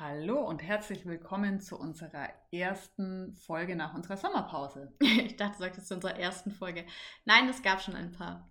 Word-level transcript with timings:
Hallo 0.00 0.46
und 0.46 0.62
herzlich 0.62 1.06
willkommen 1.06 1.58
zu 1.58 1.76
unserer 1.76 2.28
ersten 2.52 3.34
Folge 3.34 3.74
nach 3.74 3.94
unserer 3.94 4.16
Sommerpause. 4.16 4.92
ich 5.00 5.34
dachte, 5.34 5.54
du 5.54 5.58
sagst 5.64 5.78
jetzt 5.78 5.88
zu 5.88 5.96
unserer 5.96 6.16
ersten 6.16 6.52
Folge. 6.52 6.84
Nein, 7.24 7.48
es 7.48 7.64
gab 7.64 7.82
schon 7.82 7.96
ein 7.96 8.12
paar. 8.12 8.48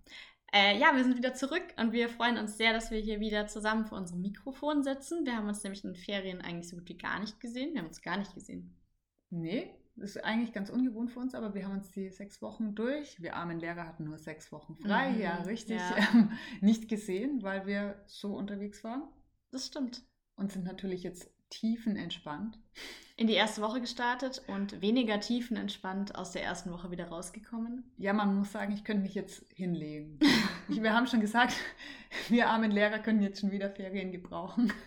Äh, 0.51 0.77
ja, 0.77 0.93
wir 0.93 1.05
sind 1.05 1.15
wieder 1.15 1.35
zurück 1.35 1.63
und 1.77 1.93
wir 1.93 2.09
freuen 2.09 2.37
uns 2.37 2.57
sehr, 2.57 2.73
dass 2.73 2.91
wir 2.91 2.99
hier 2.99 3.21
wieder 3.21 3.47
zusammen 3.47 3.85
vor 3.85 3.97
unserem 3.97 4.23
Mikrofon 4.23 4.83
sitzen. 4.83 5.25
Wir 5.25 5.37
haben 5.37 5.47
uns 5.47 5.63
nämlich 5.63 5.85
in 5.85 5.93
den 5.93 5.95
Ferien 5.95 6.41
eigentlich 6.41 6.67
so 6.67 6.75
gut 6.75 6.89
wie 6.89 6.97
gar 6.97 7.17
nicht 7.21 7.39
gesehen. 7.39 7.71
Wir 7.71 7.79
haben 7.79 7.87
uns 7.87 8.01
gar 8.01 8.17
nicht 8.17 8.33
gesehen. 8.33 8.75
Nee, 9.29 9.73
das 9.95 10.17
ist 10.17 10.25
eigentlich 10.25 10.51
ganz 10.51 10.69
ungewohnt 10.69 11.13
für 11.13 11.21
uns, 11.21 11.33
aber 11.33 11.53
wir 11.53 11.63
haben 11.63 11.77
uns 11.77 11.91
die 11.91 12.09
sechs 12.09 12.41
Wochen 12.41 12.75
durch. 12.75 13.21
Wir 13.21 13.37
armen 13.37 13.61
Lehrer 13.61 13.87
hatten 13.87 14.03
nur 14.03 14.17
sechs 14.17 14.51
Wochen 14.51 14.75
frei, 14.75 15.11
mhm, 15.11 15.21
ja, 15.21 15.35
richtig, 15.43 15.77
ja. 15.77 15.95
Ähm, 16.13 16.31
nicht 16.59 16.89
gesehen, 16.89 17.41
weil 17.41 17.65
wir 17.65 18.03
so 18.05 18.35
unterwegs 18.35 18.83
waren. 18.83 19.03
Das 19.51 19.65
stimmt. 19.65 20.03
Und 20.35 20.51
sind 20.51 20.65
natürlich 20.65 21.03
jetzt 21.03 21.31
tiefenentspannt. 21.49 22.59
In 23.15 23.27
die 23.27 23.33
erste 23.33 23.61
Woche 23.61 23.81
gestartet 23.81 24.43
und 24.47 24.81
weniger 24.81 25.19
tiefenentspannt 25.19 26.15
aus 26.15 26.31
der 26.31 26.43
ersten 26.43 26.71
Woche 26.71 26.91
wieder 26.91 27.07
rausgekommen. 27.07 27.91
Ja, 27.97 28.13
man 28.13 28.35
muss 28.35 28.51
sagen, 28.51 28.73
ich 28.73 28.83
könnte 28.83 29.01
mich 29.01 29.15
jetzt 29.15 29.43
hinlegen. 29.53 30.19
wir 30.67 30.93
haben 30.93 31.07
schon 31.07 31.21
gesagt, 31.21 31.55
wir 32.29 32.49
armen 32.49 32.71
Lehrer 32.71 32.99
können 32.99 33.23
jetzt 33.23 33.41
schon 33.41 33.51
wieder 33.51 33.69
Ferien 33.69 34.11
gebrauchen. 34.11 34.71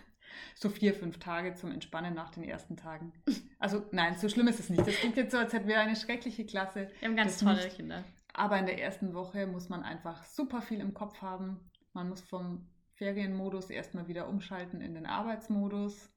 So 0.55 0.69
vier, 0.69 0.93
fünf 0.93 1.19
Tage 1.19 1.55
zum 1.55 1.71
Entspannen 1.71 2.13
nach 2.13 2.29
den 2.29 2.43
ersten 2.43 2.77
Tagen. 2.77 3.13
Also 3.59 3.83
nein, 3.91 4.15
so 4.17 4.29
schlimm 4.29 4.47
ist 4.47 4.59
es 4.59 4.69
nicht. 4.69 4.85
Das 4.85 4.95
klingt 4.95 5.17
jetzt 5.17 5.31
so, 5.31 5.37
als 5.37 5.53
hätten 5.53 5.67
wir 5.67 5.79
eine 5.79 5.95
schreckliche 5.95 6.45
Klasse. 6.45 6.89
Wir 6.99 7.09
haben 7.09 7.15
ganz 7.15 7.39
tolle 7.39 7.63
nicht. 7.63 7.75
Kinder. 7.75 8.03
Aber 8.33 8.57
in 8.57 8.65
der 8.65 8.79
ersten 8.81 9.13
Woche 9.13 9.47
muss 9.47 9.69
man 9.69 9.83
einfach 9.83 10.23
super 10.23 10.61
viel 10.61 10.79
im 10.79 10.93
Kopf 10.93 11.21
haben. 11.21 11.59
Man 11.93 12.09
muss 12.09 12.21
vom 12.21 12.67
Ferienmodus 12.93 13.69
erstmal 13.69 14.07
wieder 14.07 14.27
umschalten 14.29 14.81
in 14.81 14.93
den 14.93 15.05
Arbeitsmodus. 15.05 16.11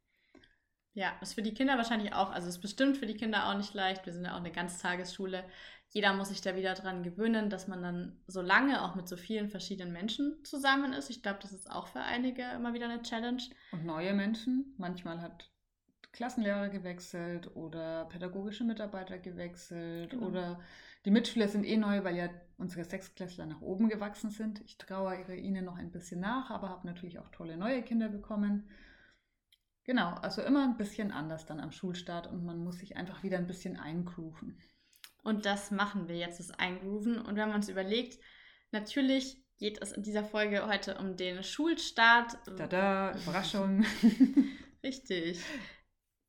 Ja, 0.95 1.13
ist 1.21 1.35
für 1.35 1.43
die 1.43 1.55
Kinder 1.55 1.77
wahrscheinlich 1.77 2.13
auch, 2.13 2.31
also 2.31 2.49
ist 2.49 2.61
bestimmt 2.61 2.97
für 2.97 3.07
die 3.07 3.17
Kinder 3.17 3.49
auch 3.49 3.57
nicht 3.57 3.75
leicht. 3.75 4.07
Wir 4.07 4.13
sind 4.13 4.25
ja 4.25 4.33
auch 4.33 4.41
eine 4.41 4.53
Ganztagesschule. 4.53 5.45
Jeder 5.91 6.15
muss 6.15 6.29
sich 6.29 6.41
da 6.41 6.57
wieder 6.57 6.75
dran 6.75 7.03
gewöhnen, 7.03 7.51
dass 7.51 7.69
man 7.69 7.83
dann 7.83 8.21
so 8.27 8.41
lange 8.41 8.83
auch 8.83 8.95
mit 8.95 9.09
so 9.09 9.17
vielen 9.17 9.49
verschiedenen 9.49 9.93
Menschen 9.93 10.45
zusammen 10.45 10.93
ist. 10.93 11.11
Ich 11.11 11.23
glaube, 11.23 11.41
das 11.43 11.53
ist 11.53 11.71
auch 11.71 11.89
für 11.89 12.01
einige 12.01 12.43
immer 12.53 12.75
wieder 12.75 12.89
eine 12.89 13.03
Challenge. 13.03 13.43
Und 13.73 13.85
neue 13.85 14.15
Menschen. 14.15 14.75
Manchmal 14.79 15.21
hat 15.21 15.51
Klassenlehrer 16.13 16.69
gewechselt 16.69 17.55
oder 17.57 18.05
pädagogische 18.05 18.65
Mitarbeiter 18.65 19.19
gewechselt 19.19 20.11
genau. 20.11 20.27
oder 20.27 20.61
die 21.05 21.11
Mitschüler 21.11 21.49
sind 21.49 21.65
eh 21.65 21.77
neu, 21.77 22.05
weil 22.05 22.17
ja 22.17 22.29
unsere 22.57 22.85
Sechsklässler 22.85 23.47
nach 23.47 23.61
oben 23.61 23.89
gewachsen 23.89 24.31
sind. 24.31 24.63
Ich 24.65 24.79
trauere 24.79 25.35
ihnen 25.35 25.65
noch 25.65 25.77
ein 25.77 25.91
bisschen 25.91 26.21
nach, 26.21 26.51
aber 26.51 26.69
habe 26.71 26.87
natürlich 26.87 27.19
auch 27.19 27.31
tolle 27.31 27.57
neue 27.57 27.83
Kinder 27.83 28.09
bekommen. 28.09 28.71
Genau, 29.85 30.15
also 30.15 30.43
immer 30.43 30.65
ein 30.65 30.77
bisschen 30.77 31.13
anders 31.13 31.45
dann 31.47 31.61
am 31.61 31.71
Schulstart 31.71 32.27
und 32.27 32.45
man 32.45 32.59
muss 32.59 32.79
sich 32.79 32.97
einfach 32.97 33.23
wieder 33.23 33.37
ein 33.37 33.47
bisschen 33.47 33.79
eingrooven. 33.79 34.59
Und 35.23 35.47
das 35.47 35.71
machen 35.71 36.09
wir 36.09 36.17
jetzt, 36.17 36.39
das 36.39 36.51
Eingrooven. 36.51 37.19
Und 37.19 37.37
wir 37.37 37.43
haben 37.43 37.55
uns 37.55 37.69
überlegt, 37.69 38.19
natürlich 38.71 39.43
geht 39.59 39.81
es 39.81 39.93
in 39.93 40.03
dieser 40.03 40.25
Folge 40.25 40.67
heute 40.67 40.97
um 40.99 41.17
den 41.17 41.43
Schulstart. 41.43 42.37
Tada, 42.57 43.17
Überraschung. 43.17 43.85
Richtig. 44.83 45.43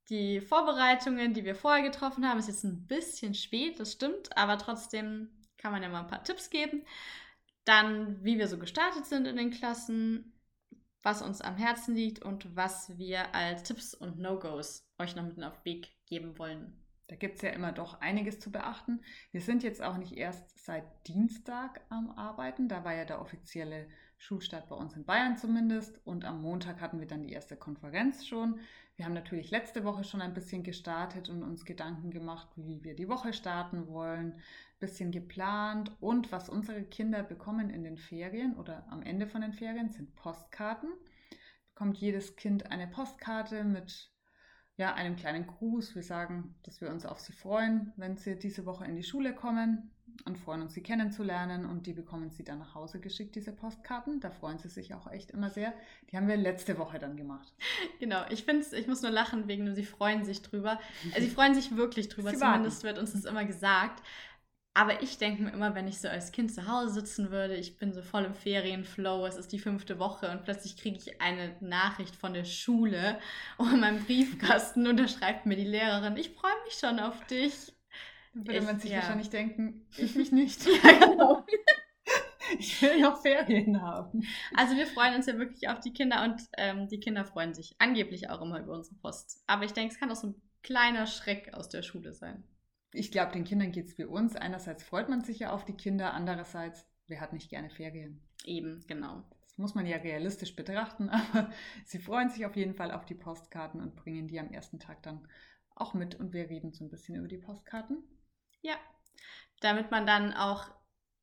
Die 0.10 0.40
Vorbereitungen, 0.40 1.34
die 1.34 1.46
wir 1.46 1.56
vorher 1.56 1.84
getroffen 1.84 2.28
haben, 2.28 2.40
ist 2.40 2.48
jetzt 2.48 2.64
ein 2.64 2.86
bisschen 2.88 3.34
spät, 3.34 3.80
das 3.80 3.94
stimmt, 3.94 4.38
aber 4.38 4.58
trotzdem 4.58 5.30
kann 5.58 5.72
man 5.72 5.82
ja 5.82 5.90
mal 5.90 6.02
ein 6.02 6.08
paar 6.08 6.24
Tipps 6.24 6.50
geben. 6.50 6.86
Dann, 7.66 8.24
wie 8.24 8.38
wir 8.38 8.48
so 8.48 8.60
gestartet 8.60 9.08
sind 9.08 9.26
in 9.26 9.38
den 9.38 9.50
Klassen, 9.50 10.35
was 11.06 11.22
uns 11.22 11.40
am 11.40 11.56
Herzen 11.56 11.96
liegt 11.96 12.24
und 12.26 12.56
was 12.56 12.98
wir 12.98 13.36
als 13.36 13.62
Tipps 13.62 13.94
und 13.94 14.18
No-Gos 14.18 14.90
euch 14.98 15.16
noch 15.16 15.24
mit 15.24 15.42
auf 15.44 15.62
den 15.62 15.66
Weg 15.66 15.92
geben 16.08 16.40
wollen. 16.40 16.82
Da 17.08 17.16
gibt 17.16 17.36
es 17.36 17.44
ja 17.44 17.52
immer 17.52 17.72
doch 17.72 18.02
einiges 18.02 18.40
zu 18.40 18.52
beachten. 18.52 19.02
Wir 19.32 19.42
sind 19.42 19.62
jetzt 19.62 19.84
auch 19.84 19.98
nicht 19.98 20.14
erst 20.14 20.66
seit 20.66 20.84
Dienstag 21.08 21.82
am 21.90 22.10
Arbeiten. 22.10 22.68
Da 22.68 22.84
war 22.84 22.96
ja 22.96 23.06
der 23.06 23.22
offizielle 23.22 23.88
Schulstart 24.18 24.70
bei 24.70 24.76
uns 24.76 24.96
in 24.96 25.06
Bayern 25.06 25.38
zumindest. 25.38 26.00
Und 26.06 26.26
am 26.26 26.42
Montag 26.42 26.82
hatten 26.82 27.00
wir 27.00 27.08
dann 27.08 27.24
die 27.24 27.32
erste 27.32 27.56
Konferenz 27.56 28.26
schon. 28.26 28.60
Wir 28.96 29.06
haben 29.06 29.14
natürlich 29.14 29.52
letzte 29.52 29.84
Woche 29.84 30.04
schon 30.04 30.22
ein 30.22 30.34
bisschen 30.34 30.64
gestartet 30.64 31.30
und 31.30 31.44
uns 31.44 31.66
Gedanken 31.66 32.12
gemacht, 32.12 32.48
wie 32.56 32.84
wir 32.84 32.96
die 32.96 33.10
Woche 33.10 33.34
starten 33.34 33.88
wollen, 33.88 34.34
ein 34.34 34.42
bisschen 34.80 35.12
geplant. 35.12 35.92
Und 36.00 36.32
was 36.32 36.50
unsere 36.50 36.84
Kinder 36.84 37.24
bekommen 37.24 37.70
in 37.70 37.84
den 37.84 37.98
Ferien 37.98 38.56
oder 38.56 38.86
am 38.90 39.02
Ende 39.02 39.28
von 39.28 39.42
den 39.42 39.54
Ferien 39.54 39.92
sind 39.92 40.16
Postkarten. 40.16 40.90
Bekommt 41.74 41.98
jedes 41.98 42.36
Kind 42.36 42.72
eine 42.72 42.88
Postkarte 42.88 43.64
mit 43.64 44.12
ja, 44.78 44.94
einem 44.94 45.16
kleinen 45.16 45.46
Gruß. 45.46 45.96
Wir 45.96 46.04
sagen, 46.04 46.56
dass 46.64 46.82
wir 46.82 46.90
uns 46.90 47.06
auf 47.06 47.20
sie 47.20 47.34
freuen, 47.34 47.94
wenn 47.98 48.18
sie 48.18 48.38
diese 48.38 48.66
Woche 48.66 48.86
in 48.86 48.96
die 48.96 49.04
Schule 49.04 49.34
kommen 49.34 49.92
und 50.26 50.38
freuen 50.38 50.62
uns, 50.62 50.74
sie 50.74 50.82
kennenzulernen. 50.82 51.66
Und 51.66 51.86
die 51.88 51.94
bekommen 51.94 52.32
sie 52.32 52.44
dann 52.44 52.60
nach 52.60 52.74
Hause 52.76 53.00
geschickt, 53.00 53.36
diese 53.36 53.52
Postkarten. 53.52 54.20
Da 54.20 54.32
freuen 54.32 54.58
sie 54.58 54.70
sich 54.70 54.94
auch 54.94 55.12
echt 55.12 55.32
immer 55.32 55.50
sehr. 55.50 55.74
Die 56.12 56.18
haben 56.18 56.28
wir 56.28 56.38
letzte 56.38 56.78
Woche 56.78 57.00
dann 57.00 57.16
gemacht. 57.16 57.54
Genau, 58.00 58.24
ich 58.30 58.44
finde 58.44 58.66
ich 58.76 58.88
muss 58.88 59.02
nur 59.02 59.12
lachen 59.12 59.48
wegen, 59.48 59.74
sie 59.74 59.86
freuen 59.86 60.26
sich 60.26 60.42
drüber. 60.42 60.80
Also 61.14 61.28
sie 61.28 61.34
freuen 61.34 61.56
sich 61.56 61.76
wirklich 61.76 62.10
drüber, 62.10 62.30
sie 62.32 62.38
zumindest 62.38 62.84
warten. 62.84 62.96
wird 62.96 63.00
uns 63.00 63.14
das 63.14 63.26
immer 63.26 63.46
gesagt. 63.46 64.04
Aber 64.78 65.02
ich 65.02 65.18
denke 65.18 65.44
mir 65.44 65.54
immer, 65.54 65.74
wenn 65.74 65.88
ich 65.88 66.02
so 66.02 66.10
als 66.10 66.34
Kind 66.34 66.54
zu 66.54 66.68
Hause 66.68 66.96
sitzen 66.96 67.32
würde, 67.32 67.56
ich 67.56 67.78
bin 67.78 67.94
so 67.94 68.02
voll 68.02 68.26
im 68.26 68.34
Ferienflow, 68.34 69.26
es 69.26 69.38
ist 69.38 69.54
die 69.54 69.60
fünfte 69.60 70.00
Woche 70.00 70.30
und 70.30 70.44
plötzlich 70.44 70.76
kriege 70.76 70.98
ich 70.98 71.22
eine 71.22 71.56
Nachricht 71.62 72.14
von 72.14 72.34
der 72.34 72.44
Schule 72.44 73.18
und 73.58 73.74
in 73.74 73.80
meinem 73.80 74.04
Briefkasten 74.04 74.86
und 74.88 74.98
da 75.00 75.08
schreibt 75.08 75.46
mir 75.46 75.56
die 75.56 75.64
Lehrerin, 75.64 76.18
ich 76.18 76.32
freue 76.32 76.52
mich 76.66 76.74
schon 76.74 77.00
auf 77.00 77.26
dich. 77.28 77.75
Würde 78.36 78.60
ich, 78.60 78.66
man 78.66 78.80
sich 78.80 78.92
ja. 78.92 78.98
wahrscheinlich 78.98 79.30
denken, 79.30 79.88
ich 79.98 80.16
mich 80.16 80.32
nicht. 80.32 80.66
ja, 80.66 81.08
genau. 81.08 81.46
Ich 82.60 82.80
will 82.80 83.00
ja 83.00 83.12
auch 83.12 83.22
Ferien 83.22 83.82
haben. 83.82 84.24
Also 84.54 84.76
wir 84.76 84.86
freuen 84.86 85.16
uns 85.16 85.26
ja 85.26 85.36
wirklich 85.40 85.68
auf 85.68 85.80
die 85.80 85.92
Kinder 85.92 86.24
und 86.24 86.42
ähm, 86.58 86.88
die 86.88 87.00
Kinder 87.00 87.26
freuen 87.26 87.56
sich 87.56 87.76
angeblich 87.80 88.30
auch 88.30 88.40
immer 88.40 88.60
über 88.60 88.74
unsere 88.74 88.96
Post. 88.98 89.44
Aber 89.48 89.66
ich 89.66 89.74
denke, 89.74 89.92
es 89.92 90.00
kann 90.00 90.12
auch 90.12 90.16
so 90.16 90.28
ein 90.28 90.42
kleiner 90.62 91.08
Schreck 91.08 91.56
aus 91.56 91.70
der 91.70 91.82
Schule 91.82 92.14
sein 92.14 92.44
ich 92.96 93.12
glaube, 93.12 93.34
den 93.34 93.44
Kindern 93.44 93.72
geht 93.72 93.88
es 93.88 93.98
wie 93.98 94.06
uns. 94.06 94.36
Einerseits 94.36 94.84
freut 94.84 95.10
man 95.10 95.24
sich 95.24 95.40
ja 95.40 95.52
auf 95.52 95.66
die 95.66 95.74
Kinder, 95.74 96.14
andererseits, 96.14 96.86
wer 97.08 97.22
hat 97.22 97.34
nicht 97.34 97.50
gerne 97.50 97.70
Ferien? 97.70 98.22
Eben, 98.46 98.84
genau. 98.88 99.24
Das 99.42 99.58
muss 99.58 99.76
man 99.76 99.86
ja 99.86 99.98
realistisch 99.98 100.56
betrachten, 100.56 101.10
aber 101.34 101.50
sie 101.86 102.00
freuen 102.00 102.30
sich 102.30 102.46
auf 102.46 102.56
jeden 102.56 102.74
Fall 102.74 102.92
auf 102.92 103.06
die 103.06 103.16
Postkarten 103.16 103.82
und 103.82 103.96
bringen 103.96 104.28
die 104.28 104.40
am 104.40 104.52
ersten 104.52 104.80
Tag 104.80 105.04
dann 105.04 105.28
auch 105.76 105.94
mit 105.94 106.16
und 106.16 106.34
wir 106.34 106.50
reden 106.50 106.72
so 106.72 106.86
ein 106.86 106.90
bisschen 106.90 107.16
über 107.16 107.28
die 107.28 107.38
Postkarten. 107.38 107.98
Ja, 108.66 108.76
damit 109.62 109.92
man 109.92 110.06
dann 110.06 110.34
auch 110.34 110.66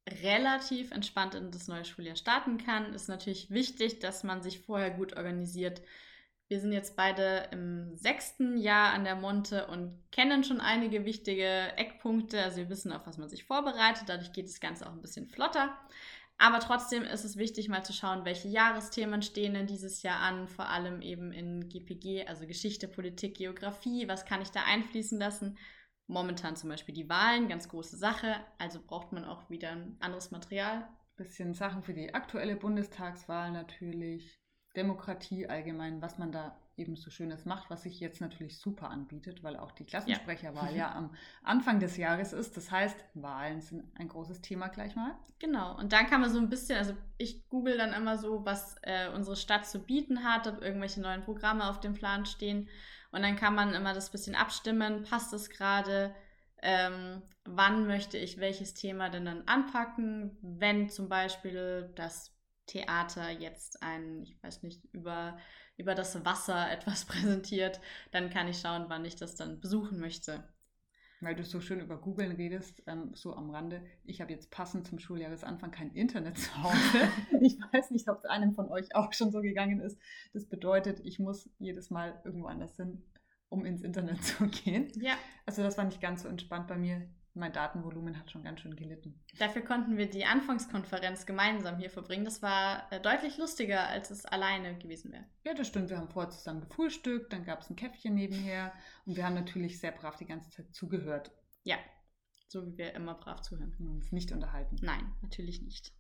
relativ 0.09 0.91
entspannt 0.91 1.35
in 1.35 1.51
das 1.51 1.69
neue 1.69 1.85
Schuljahr 1.85 2.17
starten 2.17 2.59
kann, 2.59 2.95
ist 2.95 3.09
natürlich 3.09 3.51
wichtig, 3.51 4.01
dass 4.01 4.25
man 4.25 4.43
sich 4.43 4.61
vorher 4.61 4.91
gut 4.91 5.17
organisiert 5.17 5.83
wir 6.53 6.61
sind 6.61 6.73
jetzt 6.73 6.97
beide 6.97 7.49
im 7.51 7.97
sechsten 7.97 8.59
Jahr 8.59 8.93
an 8.93 9.05
der 9.05 9.17
Monte 9.17 9.69
und 9.69 9.99
kennen 10.11 10.45
schon 10.45 10.61
einige 10.61 11.07
wichtige 11.07 11.75
Eckpunkte. 11.79 12.43
Also 12.43 12.59
wir 12.59 12.69
wissen, 12.69 12.93
auf 12.93 13.07
was 13.07 13.17
man 13.17 13.31
sich 13.31 13.45
vorbereitet. 13.45 14.05
Dadurch 14.07 14.35
geht 14.35 14.49
das 14.49 14.61
Ganze 14.61 14.87
auch 14.87 14.93
ein 14.93 15.01
bisschen 15.01 15.27
flotter. 15.27 15.75
Aber 16.37 16.61
trotzdem 16.61 17.05
ist 17.05 17.25
es 17.25 17.39
wichtig, 17.39 17.71
mal 17.71 17.85
zu 17.85 17.95
schauen, 17.95 18.27
welche 18.27 18.49
Jahresthemen 18.49 19.23
stehen 19.23 19.55
denn 19.55 19.67
dieses 19.67 20.03
Jahr 20.03 20.21
an, 20.21 20.47
vor 20.47 20.69
allem 20.69 21.01
eben 21.01 21.33
in 21.33 21.71
GPG, 21.71 22.27
also 22.27 22.47
Geschichte, 22.47 22.87
Politik, 22.87 23.39
Geografie. 23.39 24.07
Was 24.07 24.27
kann 24.27 24.43
ich 24.43 24.51
da 24.51 24.61
einfließen 24.65 25.19
lassen? 25.19 25.57
Momentan 26.13 26.57
zum 26.57 26.69
Beispiel 26.69 26.95
die 26.95 27.09
Wahlen, 27.09 27.49
ganz 27.49 27.69
große 27.69 27.97
Sache. 27.97 28.37
Also 28.59 28.81
braucht 28.81 29.13
man 29.13 29.25
auch 29.25 29.49
wieder 29.49 29.71
ein 29.71 29.97
anderes 30.01 30.31
Material. 30.31 30.87
Bisschen 31.17 31.55
Sachen 31.55 31.83
für 31.83 31.95
die 31.95 32.15
aktuelle 32.15 32.57
Bundestagswahl 32.57 33.51
natürlich. 33.51 34.39
Demokratie 34.77 35.47
allgemein, 35.49 36.01
was 36.01 36.19
man 36.19 36.33
da 36.33 36.57
eben 36.77 36.97
so 36.97 37.11
Schönes 37.11 37.45
macht, 37.45 37.69
was 37.69 37.83
sich 37.83 38.01
jetzt 38.01 38.21
natürlich 38.21 38.59
super 38.59 38.91
anbietet, 38.91 39.43
weil 39.43 39.57
auch 39.57 39.73
die 39.73 39.85
Klassensprecherwahl 39.85 40.71
ja. 40.71 40.77
ja 40.77 40.95
am 40.95 41.15
Anfang 41.43 41.81
des 41.81 41.97
Jahres 41.97 42.33
ist. 42.33 42.57
Das 42.57 42.71
heißt, 42.71 42.97
Wahlen 43.15 43.61
sind 43.61 43.85
ein 43.99 44.09
großes 44.09 44.41
Thema 44.41 44.69
gleich 44.69 44.97
mal. 44.97 45.15
Genau, 45.39 45.79
und 45.79 45.93
dann 45.93 46.07
kann 46.07 46.23
man 46.23 46.31
so 46.31 46.39
ein 46.39 46.49
bisschen, 46.49 46.79
also 46.79 46.95
ich 47.19 47.47
google 47.49 47.77
dann 47.77 47.93
immer 47.93 48.17
so, 48.17 48.45
was 48.45 48.77
äh, 48.83 49.09
unsere 49.15 49.37
Stadt 49.37 49.67
zu 49.67 49.81
bieten 49.81 50.25
hat, 50.25 50.47
ob 50.47 50.63
irgendwelche 50.63 51.01
neuen 51.01 51.23
Programme 51.23 51.69
auf 51.69 51.81
dem 51.81 51.95
Plan 51.95 52.25
stehen. 52.25 52.69
Und 53.13 53.23
dann 53.23 53.37
kann 53.37 53.55
man 53.55 53.75
immer 53.75 53.95
das 53.95 54.11
bisschen 54.11 54.35
abstimmen, 54.35 55.05
passt 55.05 55.33
es 55.33 55.51
gerade, 55.51 56.15
ähm, 56.63 57.23
wann 57.45 57.87
möchte 57.87 58.19
ich 58.19 58.39
welches 58.39 58.75
Thema 58.75 59.11
denn 59.11 59.27
dann 59.27 59.47
anpacken, 59.47 60.39
wenn 60.43 60.89
zum 60.89 61.09
Beispiel 61.09 61.93
das 61.95 62.35
Theater 62.67 63.31
jetzt 63.31 63.83
ein, 63.83 64.23
ich 64.23 64.43
weiß 64.43 64.63
nicht, 64.63 64.83
über, 64.93 65.39
über 65.77 65.95
das 65.95 66.25
Wasser 66.25 66.71
etwas 66.73 67.05
präsentiert, 67.05 67.81
dann 68.13 68.31
kann 68.31 68.49
ich 68.49 68.61
schauen, 68.61 68.87
wann 68.89 69.05
ich 69.05 69.17
das 69.17 69.37
dann 69.37 69.61
besuchen 69.61 70.01
möchte. 70.01 70.43
Weil 71.23 71.37
du 71.37 71.45
so 71.45 71.61
schön 71.61 71.81
über 71.81 71.99
Googlen 71.99 72.33
redest, 72.33 72.83
ähm, 72.87 73.13
so 73.15 73.35
am 73.35 73.51
Rande. 73.51 73.83
Ich 74.05 74.21
habe 74.21 74.33
jetzt 74.33 74.51
passend 74.51 74.89
zum 74.89 74.99
Schuljahresanfang 74.99 75.71
kein 75.71 75.93
Internet 75.93 76.37
zu 76.37 76.63
Hause. 76.63 77.09
ich 77.41 77.57
weiß 77.73 77.93
nicht, 77.93 78.09
ob 78.09 78.19
es 78.19 78.25
einem 78.25 78.55
von 78.55 78.69
euch 78.69 78.95
auch 78.97 79.13
schon 79.13 79.31
so 79.31 79.41
gegangen 79.41 79.81
ist. 79.81 79.99
Das 80.33 80.47
bedeutet, 80.47 81.01
ich 81.05 81.21
muss 81.21 81.49
jedes 81.59 81.91
Mal 81.91 82.21
irgendwo 82.25 82.49
anders 82.49 82.77
hin, 82.77 83.03
um 83.49 83.65
ins 83.65 83.83
Internet 83.83 84.23
zu 84.25 84.49
gehen. 84.49 84.91
Ja. 85.01 85.15
Also 85.47 85.63
das 85.63 85.79
war 85.79 85.85
nicht 85.85 86.01
ganz 86.01 86.23
so 86.23 86.29
entspannt 86.29 86.67
bei 86.67 86.77
mir 86.77 87.09
mein 87.35 87.53
Datenvolumen 87.53 88.19
hat 88.19 88.31
schon 88.31 88.45
ganz 88.45 88.61
schön 88.61 88.77
gelitten. 88.77 89.19
Dafür 89.39 89.63
konnten 89.63 89.97
wir 89.97 90.09
die 90.09 90.25
Anfangskonferenz 90.25 91.25
gemeinsam 91.25 91.79
hier 91.79 91.91
verbringen. 91.91 92.25
Das 92.25 92.43
war 92.43 92.91
äh, 92.93 93.01
deutlich 93.01 93.39
lustiger, 93.39 93.89
als 93.89 94.11
es 94.11 94.27
alleine 94.27 94.77
gewesen 94.79 95.13
wäre. 95.13 95.25
Ja, 95.45 95.55
das 95.55 95.69
stimmt. 95.69 95.91
Wir 95.91 95.99
haben 95.99 96.11
vorher 96.11 96.31
zusammen 96.31 96.61
gefrühstückt, 96.61 97.33
dann 97.33 97.45
gab 97.45 97.61
es 97.61 97.71
ein 97.71 97.77
Käffchen 97.77 98.15
nebenher 98.15 98.73
und 99.07 99.17
wir 99.17 99.25
haben 99.25 99.35
natürlich 99.35 99.81
sehr 99.81 99.93
brav 99.93 100.17
die 100.17 100.27
ganze 100.27 100.51
Zeit 100.51 100.75
zugehört. 100.75 101.31
Ja, 101.65 101.77
so 102.49 102.67
wie 102.67 102.77
wir 102.77 102.95
immer 102.95 103.15
brav 103.15 103.41
zuhören. 103.41 103.75
Und 103.79 103.89
uns 103.89 104.13
nicht 104.13 104.31
unterhalten. 104.33 104.77
Nein, 104.83 105.13
natürlich 105.23 105.63
nicht. 105.63 105.93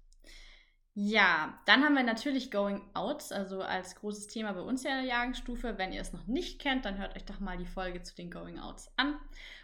Ja, 0.94 1.58
dann 1.64 1.82
haben 1.82 1.94
wir 1.94 2.02
natürlich 2.02 2.50
Going 2.50 2.82
Out, 2.92 3.32
also 3.32 3.62
als 3.62 3.94
großes 3.94 4.26
Thema 4.26 4.52
bei 4.52 4.60
uns 4.60 4.84
in 4.84 4.90
der 4.90 5.04
Jahrgangsstufe. 5.04 5.78
Wenn 5.78 5.92
ihr 5.92 6.02
es 6.02 6.12
noch 6.12 6.26
nicht 6.26 6.60
kennt, 6.60 6.84
dann 6.84 6.98
hört 6.98 7.16
euch 7.16 7.24
doch 7.24 7.40
mal 7.40 7.56
die 7.56 7.66
Folge 7.66 8.02
zu 8.02 8.14
den 8.14 8.30
Going 8.30 8.58
Outs 8.58 8.92
an. 8.96 9.16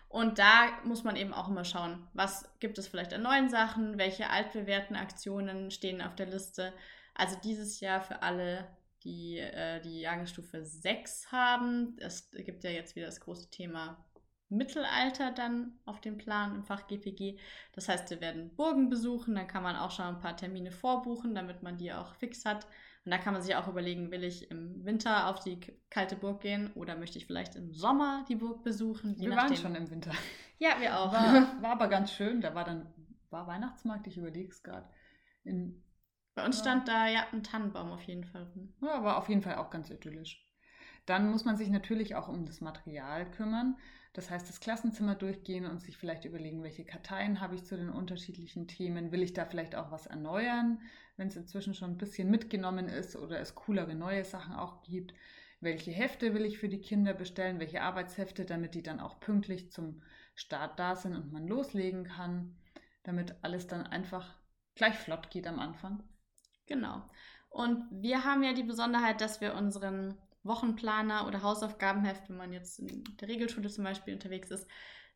Und 0.08 0.38
da 0.38 0.68
muss 0.84 1.04
man 1.04 1.16
eben 1.16 1.34
auch 1.34 1.48
immer 1.48 1.66
schauen, 1.66 2.08
was 2.14 2.48
gibt 2.60 2.78
es 2.78 2.88
vielleicht 2.88 3.12
an 3.12 3.22
neuen 3.22 3.50
Sachen, 3.50 3.98
welche 3.98 4.30
altbewährten 4.30 4.96
Aktionen 4.96 5.70
stehen 5.70 6.00
auf 6.00 6.14
der 6.14 6.26
Liste. 6.26 6.72
Also 7.14 7.36
dieses 7.44 7.80
Jahr 7.80 8.00
für 8.00 8.22
alle, 8.22 8.66
die 9.04 9.38
äh, 9.38 9.80
die 9.82 10.00
Jahrgangsstufe 10.00 10.64
6 10.64 11.30
haben. 11.30 11.96
Es 12.00 12.30
gibt 12.30 12.64
ja 12.64 12.70
jetzt 12.70 12.96
wieder 12.96 13.06
das 13.06 13.20
große 13.20 13.50
Thema 13.50 14.02
Mittelalter 14.48 15.30
dann 15.30 15.78
auf 15.84 16.00
dem 16.00 16.16
Plan 16.16 16.54
im 16.54 16.64
Fach 16.64 16.86
GPG. 16.86 17.38
Das 17.72 17.88
heißt, 17.88 18.10
wir 18.10 18.20
werden 18.20 18.54
Burgen 18.54 18.88
besuchen, 18.88 19.34
dann 19.34 19.46
kann 19.46 19.62
man 19.62 19.76
auch 19.76 19.90
schon 19.90 20.06
ein 20.06 20.20
paar 20.20 20.36
Termine 20.36 20.70
vorbuchen, 20.70 21.34
damit 21.34 21.62
man 21.62 21.76
die 21.76 21.92
auch 21.92 22.14
fix 22.14 22.44
hat. 22.44 22.66
Und 23.04 23.12
da 23.12 23.18
kann 23.18 23.32
man 23.32 23.42
sich 23.42 23.56
auch 23.56 23.68
überlegen, 23.68 24.10
will 24.10 24.24
ich 24.24 24.50
im 24.50 24.84
Winter 24.84 25.28
auf 25.28 25.40
die 25.40 25.60
kalte 25.90 26.16
Burg 26.16 26.40
gehen 26.40 26.72
oder 26.74 26.96
möchte 26.96 27.18
ich 27.18 27.26
vielleicht 27.26 27.56
im 27.56 27.72
Sommer 27.72 28.24
die 28.28 28.36
Burg 28.36 28.62
besuchen? 28.62 29.18
wir 29.18 29.28
nachdem. 29.28 29.50
waren 29.50 29.56
schon 29.56 29.74
im 29.74 29.90
Winter. 29.90 30.12
Ja, 30.58 30.80
wir 30.80 30.98
auch. 30.98 31.12
War, 31.12 31.32
war, 31.62 31.70
aber 31.72 31.88
ganz 31.88 32.12
schön. 32.12 32.40
Da 32.40 32.54
war 32.54 32.64
dann, 32.64 32.92
war 33.30 33.46
Weihnachtsmarkt, 33.46 34.06
ich 34.06 34.18
überlege 34.18 34.48
es 34.48 34.62
gerade. 34.62 34.88
Bei 36.34 36.44
uns 36.44 36.58
stand 36.58 36.88
da 36.88 37.06
ja 37.06 37.26
ein 37.32 37.42
Tannenbaum 37.42 37.92
auf 37.92 38.02
jeden 38.02 38.24
Fall. 38.24 38.50
Ja, 38.80 39.02
war 39.02 39.18
auf 39.18 39.28
jeden 39.28 39.42
Fall 39.42 39.56
auch 39.56 39.70
ganz 39.70 39.88
idyllisch. 39.90 40.47
Dann 41.08 41.30
muss 41.30 41.44
man 41.44 41.56
sich 41.56 41.70
natürlich 41.70 42.14
auch 42.14 42.28
um 42.28 42.46
das 42.46 42.60
Material 42.60 43.30
kümmern. 43.30 43.76
Das 44.12 44.30
heißt, 44.30 44.48
das 44.48 44.60
Klassenzimmer 44.60 45.14
durchgehen 45.14 45.66
und 45.66 45.80
sich 45.80 45.96
vielleicht 45.96 46.24
überlegen, 46.24 46.62
welche 46.62 46.84
Karteien 46.84 47.40
habe 47.40 47.54
ich 47.54 47.64
zu 47.64 47.76
den 47.76 47.90
unterschiedlichen 47.90 48.66
Themen. 48.66 49.12
Will 49.12 49.22
ich 49.22 49.32
da 49.32 49.44
vielleicht 49.44 49.74
auch 49.74 49.90
was 49.90 50.06
erneuern? 50.06 50.80
wenn 51.18 51.28
es 51.28 51.36
inzwischen 51.36 51.74
schon 51.74 51.90
ein 51.90 51.98
bisschen 51.98 52.30
mitgenommen 52.30 52.88
ist 52.88 53.16
oder 53.16 53.38
es 53.40 53.54
coolere 53.54 53.94
neue 53.94 54.24
Sachen 54.24 54.54
auch 54.54 54.82
gibt. 54.82 55.12
Welche 55.60 55.90
Hefte 55.90 56.32
will 56.32 56.44
ich 56.44 56.58
für 56.58 56.68
die 56.68 56.80
Kinder 56.80 57.12
bestellen? 57.12 57.58
Welche 57.58 57.82
Arbeitshefte, 57.82 58.44
damit 58.44 58.74
die 58.74 58.84
dann 58.84 59.00
auch 59.00 59.18
pünktlich 59.18 59.72
zum 59.72 60.00
Start 60.36 60.78
da 60.78 60.94
sind 60.94 61.16
und 61.16 61.32
man 61.32 61.48
loslegen 61.48 62.04
kann, 62.04 62.56
damit 63.02 63.34
alles 63.42 63.66
dann 63.66 63.84
einfach 63.84 64.36
gleich 64.76 64.94
flott 64.94 65.30
geht 65.30 65.48
am 65.48 65.58
Anfang. 65.58 66.04
Genau. 66.66 67.02
Und 67.50 67.84
wir 67.90 68.24
haben 68.24 68.44
ja 68.44 68.52
die 68.52 68.62
Besonderheit, 68.62 69.20
dass 69.20 69.40
wir 69.40 69.54
unseren 69.54 70.16
Wochenplaner 70.42 71.26
oder 71.26 71.42
Hausaufgabenheft, 71.42 72.28
wenn 72.28 72.36
man 72.36 72.52
jetzt 72.52 72.78
in 72.78 73.04
der 73.20 73.28
Regelschule 73.28 73.68
zum 73.68 73.84
Beispiel 73.84 74.14
unterwegs 74.14 74.50
ist, 74.50 74.66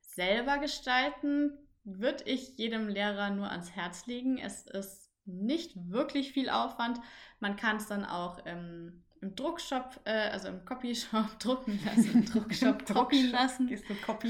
selber 0.01 0.59
gestalten. 0.59 1.53
Würde 1.85 2.25
ich 2.25 2.57
jedem 2.59 2.89
Lehrer 2.89 3.31
nur 3.31 3.51
ans 3.51 3.73
Herz 3.73 4.07
legen. 4.07 4.39
Es 4.39 4.67
ist 4.67 5.11
nicht 5.25 5.73
wirklich 5.91 6.33
viel 6.33 6.49
Aufwand. 6.49 7.01
Man 7.41 7.57
kann 7.57 7.77
es 7.77 7.87
dann 7.87 8.05
auch 8.05 8.41
ähm, 8.45 9.03
im 9.21 9.37
Druckshop, 9.37 10.01
äh, 10.05 10.31
also 10.31 10.49
im 10.49 10.65
Copyshop 10.65 11.27
drucken 11.39 11.81
lassen, 11.85 12.13
im 12.13 12.25
Druckshop 12.25 12.85
drucken 12.87 13.31
lassen. 13.31 13.67
Gehst 13.69 13.89
du 13.89 13.95
Copy? 13.95 14.29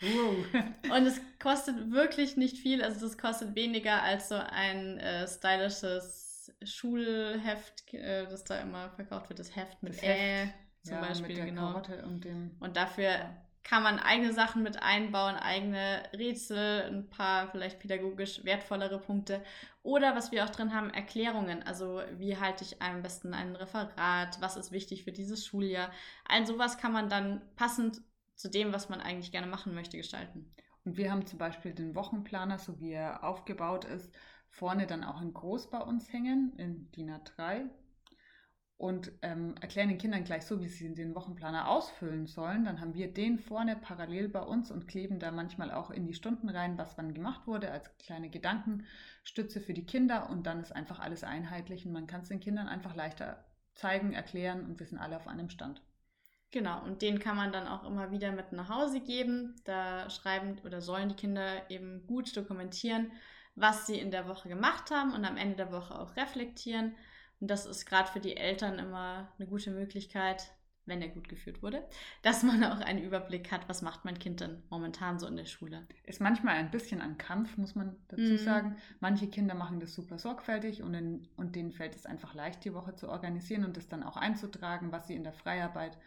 wow. 0.00 0.36
Und 0.96 1.06
es 1.06 1.20
kostet 1.40 1.90
wirklich 1.90 2.36
nicht 2.36 2.58
viel. 2.58 2.82
Also 2.82 3.00
das 3.00 3.16
kostet 3.16 3.54
weniger 3.54 4.02
als 4.02 4.28
so 4.28 4.34
ein 4.34 4.98
äh, 4.98 5.26
stylisches 5.26 6.27
Schulheft, 6.62 7.92
äh, 7.94 8.26
das 8.28 8.44
da 8.44 8.60
immer 8.60 8.90
verkauft 8.90 9.28
wird, 9.28 9.38
das 9.38 9.54
Heft 9.56 9.82
mit 9.82 9.94
das 9.94 10.02
Heft. 10.02 10.18
Äh 10.18 10.48
zum 10.82 10.96
ja, 10.96 11.00
Beispiel. 11.00 11.28
Mit 11.28 11.36
der 11.36 11.46
genau. 11.46 11.72
Karotte 11.72 12.04
und 12.04 12.24
dem. 12.24 12.56
Und 12.60 12.76
dafür 12.76 13.10
kann 13.62 13.82
man 13.82 13.98
eigene 13.98 14.32
Sachen 14.32 14.62
mit 14.62 14.82
einbauen, 14.82 15.34
eigene 15.34 16.02
Rätsel, 16.14 16.84
ein 16.84 17.10
paar 17.10 17.48
vielleicht 17.48 17.80
pädagogisch 17.80 18.44
wertvollere 18.44 18.98
Punkte. 18.98 19.42
Oder 19.82 20.16
was 20.16 20.32
wir 20.32 20.44
auch 20.44 20.50
drin 20.50 20.74
haben, 20.74 20.90
Erklärungen. 20.90 21.62
Also 21.62 22.00
wie 22.16 22.36
halte 22.36 22.64
ich 22.64 22.80
am 22.80 23.02
besten 23.02 23.34
ein 23.34 23.54
Referat? 23.56 24.40
Was 24.40 24.56
ist 24.56 24.72
wichtig 24.72 25.04
für 25.04 25.12
dieses 25.12 25.44
Schuljahr? 25.44 25.90
All 26.26 26.46
sowas 26.46 26.78
kann 26.78 26.92
man 26.92 27.10
dann 27.10 27.42
passend 27.56 28.00
zu 28.36 28.48
dem, 28.48 28.72
was 28.72 28.88
man 28.88 29.00
eigentlich 29.00 29.32
gerne 29.32 29.48
machen 29.48 29.74
möchte, 29.74 29.96
gestalten. 29.96 30.50
Und 30.84 30.96
wir 30.96 31.10
haben 31.10 31.26
zum 31.26 31.38
Beispiel 31.38 31.74
den 31.74 31.94
Wochenplaner, 31.94 32.58
so 32.58 32.80
wie 32.80 32.92
er 32.92 33.22
aufgebaut 33.24 33.84
ist, 33.84 34.10
vorne 34.50 34.86
dann 34.86 35.04
auch 35.04 35.20
in 35.20 35.32
groß 35.32 35.70
bei 35.70 35.80
uns 35.80 36.12
hängen, 36.12 36.52
in 36.56 36.90
DIN 36.92 37.10
A3 37.10 37.68
und 38.78 39.10
ähm, 39.22 39.56
erklären 39.60 39.88
den 39.88 39.98
Kindern 39.98 40.22
gleich 40.22 40.46
so, 40.46 40.60
wie 40.60 40.68
sie 40.68 40.94
den 40.94 41.16
Wochenplaner 41.16 41.68
ausfüllen 41.68 42.28
sollen. 42.28 42.64
Dann 42.64 42.80
haben 42.80 42.94
wir 42.94 43.12
den 43.12 43.40
vorne 43.40 43.74
parallel 43.74 44.28
bei 44.28 44.40
uns 44.40 44.70
und 44.70 44.86
kleben 44.86 45.18
da 45.18 45.32
manchmal 45.32 45.72
auch 45.72 45.90
in 45.90 46.06
die 46.06 46.14
Stunden 46.14 46.48
rein, 46.48 46.78
was 46.78 46.96
wann 46.96 47.12
gemacht 47.12 47.48
wurde, 47.48 47.72
als 47.72 47.90
kleine 47.98 48.30
Gedankenstütze 48.30 49.60
für 49.60 49.74
die 49.74 49.84
Kinder. 49.84 50.30
Und 50.30 50.46
dann 50.46 50.60
ist 50.60 50.70
einfach 50.70 51.00
alles 51.00 51.24
einheitlich 51.24 51.86
und 51.86 51.92
man 51.92 52.06
kann 52.06 52.20
es 52.20 52.28
den 52.28 52.38
Kindern 52.38 52.68
einfach 52.68 52.94
leichter 52.94 53.44
zeigen, 53.74 54.12
erklären 54.12 54.64
und 54.64 54.78
wir 54.78 54.86
sind 54.86 54.98
alle 54.98 55.16
auf 55.16 55.26
einem 55.26 55.50
Stand. 55.50 55.82
Genau, 56.52 56.82
und 56.84 57.02
den 57.02 57.18
kann 57.18 57.36
man 57.36 57.52
dann 57.52 57.66
auch 57.66 57.84
immer 57.84 58.12
wieder 58.12 58.30
mit 58.30 58.52
nach 58.52 58.68
Hause 58.68 59.00
geben. 59.00 59.56
Da 59.64 60.08
schreiben 60.08 60.56
oder 60.64 60.80
sollen 60.80 61.08
die 61.08 61.16
Kinder 61.16 61.68
eben 61.68 62.06
gut 62.06 62.34
dokumentieren, 62.36 63.10
was 63.60 63.86
sie 63.86 63.98
in 63.98 64.10
der 64.10 64.28
Woche 64.28 64.48
gemacht 64.48 64.90
haben 64.90 65.12
und 65.12 65.24
am 65.24 65.36
Ende 65.36 65.56
der 65.56 65.72
Woche 65.72 65.98
auch 65.98 66.16
reflektieren 66.16 66.94
und 67.40 67.50
das 67.50 67.66
ist 67.66 67.86
gerade 67.86 68.10
für 68.10 68.20
die 68.20 68.36
Eltern 68.36 68.78
immer 68.78 69.32
eine 69.38 69.48
gute 69.48 69.70
Möglichkeit, 69.70 70.50
wenn 70.86 71.02
er 71.02 71.08
gut 71.08 71.28
geführt 71.28 71.62
wurde, 71.62 71.86
dass 72.22 72.42
man 72.42 72.64
auch 72.64 72.80
einen 72.80 73.02
Überblick 73.02 73.52
hat, 73.52 73.68
was 73.68 73.82
macht 73.82 74.04
mein 74.04 74.18
Kind 74.18 74.40
denn 74.40 74.62
momentan 74.70 75.18
so 75.18 75.26
in 75.26 75.36
der 75.36 75.44
Schule. 75.44 75.86
Ist 76.04 76.20
manchmal 76.20 76.56
ein 76.56 76.70
bisschen 76.70 77.00
ein 77.00 77.18
Kampf, 77.18 77.56
muss 77.56 77.74
man 77.74 77.96
dazu 78.08 78.22
mhm. 78.22 78.38
sagen. 78.38 78.76
Manche 79.00 79.28
Kinder 79.28 79.54
machen 79.54 79.80
das 79.80 79.94
super 79.94 80.18
sorgfältig 80.18 80.82
und, 80.82 80.94
in, 80.94 81.28
und 81.36 81.54
denen 81.54 81.72
fällt 81.72 81.94
es 81.94 82.06
einfach 82.06 82.34
leicht, 82.34 82.64
die 82.64 82.74
Woche 82.74 82.94
zu 82.94 83.08
organisieren 83.08 83.64
und 83.64 83.76
das 83.76 83.88
dann 83.88 84.02
auch 84.02 84.16
einzutragen, 84.16 84.90
was 84.90 85.06
sie 85.06 85.14
in 85.14 85.24
der 85.24 85.34
Freiarbeit 85.34 85.98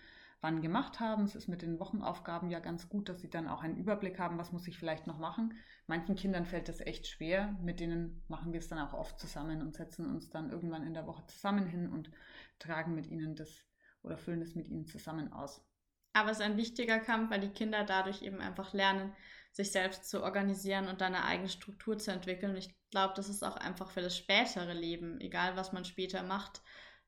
wann 0.42 0.62
gemacht 0.64 1.00
haben. 1.00 1.24
Es 1.24 1.36
ist 1.36 1.48
mit 1.48 1.62
den 1.62 1.80
Wochenaufgaben 1.80 2.50
ja 2.50 2.60
ganz 2.60 2.90
gut, 2.90 3.08
dass 3.08 3.22
sie 3.22 3.30
dann 3.30 3.48
auch 3.48 3.62
einen 3.62 3.78
Überblick 3.78 4.18
haben, 4.20 4.40
was 4.40 4.52
muss 4.52 4.68
ich 4.68 4.78
vielleicht 4.78 5.06
noch 5.06 5.20
machen. 5.20 5.54
Manchen 5.92 6.16
Kindern 6.16 6.46
fällt 6.46 6.70
das 6.70 6.80
echt 6.80 7.06
schwer. 7.06 7.54
Mit 7.62 7.82
denen 7.82 8.24
machen 8.30 8.54
wir 8.54 8.62
es 8.62 8.70
dann 8.70 8.80
auch 8.80 8.94
oft 8.94 9.20
zusammen 9.20 9.62
und 9.62 9.76
setzen 9.76 10.06
uns 10.06 10.30
dann 10.30 10.50
irgendwann 10.50 10.88
in 10.88 10.94
der 10.94 11.06
Woche 11.06 11.28
zusammen 11.28 11.68
hin 11.68 11.90
und 11.90 12.10
tragen 12.60 12.96
mit 12.96 13.08
ihnen 13.08 13.36
das 13.36 13.66
oder 14.02 14.18
füllen 14.18 14.42
es 14.42 14.56
mit 14.56 14.70
ihnen 14.70 14.86
zusammen 14.86 15.34
aus. 15.34 15.62
Aber 16.14 16.32
es 16.32 16.40
ist 16.40 16.46
ein 16.46 16.56
wichtiger 16.56 17.00
Kampf, 17.00 17.30
weil 17.30 17.42
die 17.42 17.50
Kinder 17.50 17.84
dadurch 17.84 18.22
eben 18.22 18.40
einfach 18.40 18.72
lernen, 18.72 19.12
sich 19.52 19.74
selbst 19.74 20.10
zu 20.10 20.24
organisieren 20.24 20.88
und 20.88 21.02
eine 21.02 21.26
eigene 21.26 21.50
Struktur 21.50 21.98
zu 21.98 22.14
entwickeln. 22.14 22.52
Und 22.52 22.58
ich 22.58 22.74
glaube, 22.90 23.14
das 23.18 23.28
ist 23.28 23.44
auch 23.44 23.58
einfach 23.58 23.92
für 23.92 24.02
das 24.02 24.18
spätere 24.18 24.72
Leben, 24.72 25.20
egal 25.20 25.58
was 25.58 25.74
man 25.74 25.84
später 25.84 26.24
macht, 26.24 26.62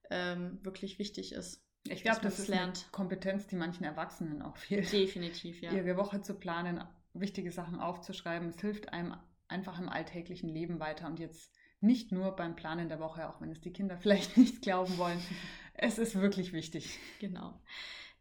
ähm, 0.09 0.59
wirklich 0.61 0.99
wichtig 0.99 1.31
ist. 1.31 1.65
Ich 1.87 2.03
glaube, 2.03 2.19
das 2.19 2.37
ist 2.37 2.49
lernt. 2.49 2.79
eine 2.79 2.91
Kompetenz, 2.91 3.47
die 3.47 3.55
manchen 3.55 3.85
Erwachsenen 3.85 4.41
auch 4.41 4.57
fehlt. 4.57 4.91
Definitiv, 4.91 5.61
ja. 5.61 5.71
Ihre 5.71 5.95
Woche 5.95 6.19
zu 6.19 6.33
planen, 6.33 6.83
wichtige 7.13 7.51
Sachen 7.51 7.79
aufzuschreiben. 7.79 8.49
Es 8.49 8.59
hilft 8.61 8.91
einem 8.91 9.15
einfach 9.47 9.79
im 9.79 9.89
alltäglichen 9.89 10.49
Leben 10.49 10.79
weiter 10.79 11.07
und 11.07 11.19
jetzt 11.19 11.53
nicht 11.79 12.11
nur 12.11 12.35
beim 12.35 12.55
Planen 12.55 12.87
der 12.87 12.99
Woche, 12.99 13.27
auch 13.29 13.41
wenn 13.41 13.51
es 13.51 13.61
die 13.61 13.73
Kinder 13.73 13.97
vielleicht 14.01 14.37
nicht 14.37 14.61
glauben 14.61 14.97
wollen. 14.97 15.21
es 15.73 15.97
ist 15.97 16.15
wirklich 16.15 16.53
wichtig. 16.53 16.99
Genau. 17.19 17.59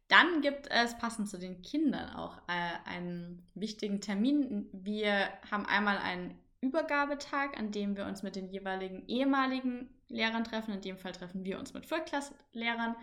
Dann 0.09 0.43
gibt 0.43 0.69
es 0.71 0.99
passend 0.99 1.31
zu 1.31 1.39
den 1.39 1.63
Kindern 1.63 2.11
auch 2.15 2.37
äh, 2.49 2.89
einen 2.89 3.49
wichtigen 3.55 4.01
Termin. 4.01 4.69
Wir 4.73 5.29
haben 5.51 5.65
einmal 5.65 5.97
einen 5.97 6.39
Übergabetag, 6.61 7.57
an 7.57 7.73
dem 7.73 7.97
wir 7.97 8.05
uns 8.05 8.23
mit 8.23 8.37
den 8.37 8.49
jeweiligen 8.49 9.07
ehemaligen 9.09 9.89
Lehrern 10.09 10.45
treffen. 10.45 10.75
In 10.75 10.83
dem 10.83 10.99
Fall 10.99 11.13
treffen 11.13 11.45
wir 11.45 11.59
uns 11.59 11.73
mit 11.73 11.87
Viertklassenlehrern 11.87 12.95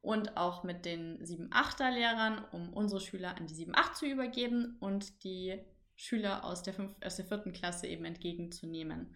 und 0.00 0.36
auch 0.36 0.62
mit 0.62 0.84
den 0.84 1.22
7-8er 1.24 1.90
Lehrern, 1.90 2.44
um 2.52 2.72
unsere 2.72 3.00
Schüler 3.00 3.36
an 3.36 3.46
die 3.46 3.54
7-8 3.54 3.94
zu 3.94 4.06
übergeben 4.06 4.76
und 4.80 5.24
die 5.24 5.60
Schüler 5.96 6.44
aus 6.44 6.62
der, 6.62 6.74
fünf, 6.74 6.94
aus 7.04 7.16
der 7.16 7.24
vierten 7.24 7.52
Klasse 7.52 7.88
eben 7.88 8.04
entgegenzunehmen. 8.04 9.14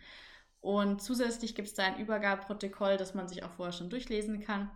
Und 0.60 1.00
zusätzlich 1.02 1.54
gibt 1.54 1.68
es 1.68 1.74
da 1.74 1.84
ein 1.84 1.98
Übergabeprotokoll, 1.98 2.96
das 2.96 3.14
man 3.14 3.28
sich 3.28 3.44
auch 3.44 3.50
vorher 3.52 3.72
schon 3.72 3.90
durchlesen 3.90 4.40
kann. 4.40 4.70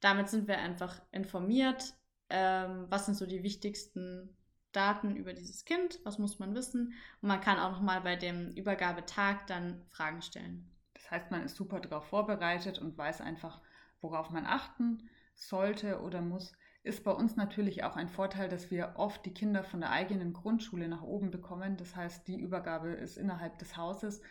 Damit 0.00 0.28
sind 0.28 0.46
wir 0.46 0.58
einfach 0.58 1.00
informiert, 1.10 1.94
ähm, 2.30 2.86
was 2.88 3.06
sind 3.06 3.16
so 3.16 3.26
die 3.26 3.42
wichtigsten 3.42 4.36
Daten 4.72 5.16
über 5.16 5.32
dieses 5.32 5.64
Kind, 5.64 5.98
was 6.04 6.18
muss 6.18 6.38
man 6.38 6.54
wissen. 6.54 6.92
Und 7.20 7.28
man 7.28 7.40
kann 7.40 7.58
auch 7.58 7.72
nochmal 7.72 8.00
bei 8.00 8.16
dem 8.16 8.50
Übergabetag 8.50 9.46
dann 9.46 9.84
Fragen 9.90 10.22
stellen. 10.22 10.70
Das 10.94 11.10
heißt, 11.10 11.30
man 11.30 11.44
ist 11.44 11.56
super 11.56 11.80
darauf 11.80 12.06
vorbereitet 12.06 12.78
und 12.78 12.98
weiß 12.98 13.20
einfach, 13.20 13.60
worauf 14.00 14.30
man 14.30 14.46
achten 14.46 15.08
sollte 15.38 16.00
oder 16.00 16.20
muss. 16.20 16.52
Ist 16.82 17.04
bei 17.04 17.12
uns 17.12 17.36
natürlich 17.36 17.84
auch 17.84 17.96
ein 17.96 18.08
Vorteil, 18.08 18.48
dass 18.48 18.70
wir 18.70 18.94
oft 18.96 19.24
die 19.26 19.34
Kinder 19.34 19.62
von 19.62 19.80
der 19.80 19.90
eigenen 19.90 20.32
Grundschule 20.32 20.88
nach 20.88 21.02
oben 21.02 21.30
bekommen. 21.30 21.76
Das 21.76 21.96
heißt, 21.96 22.26
die 22.28 22.40
Übergabe 22.40 22.88
ist 22.90 23.16
innerhalb 23.16 23.58
des 23.58 23.76
Hauses. 23.76 24.22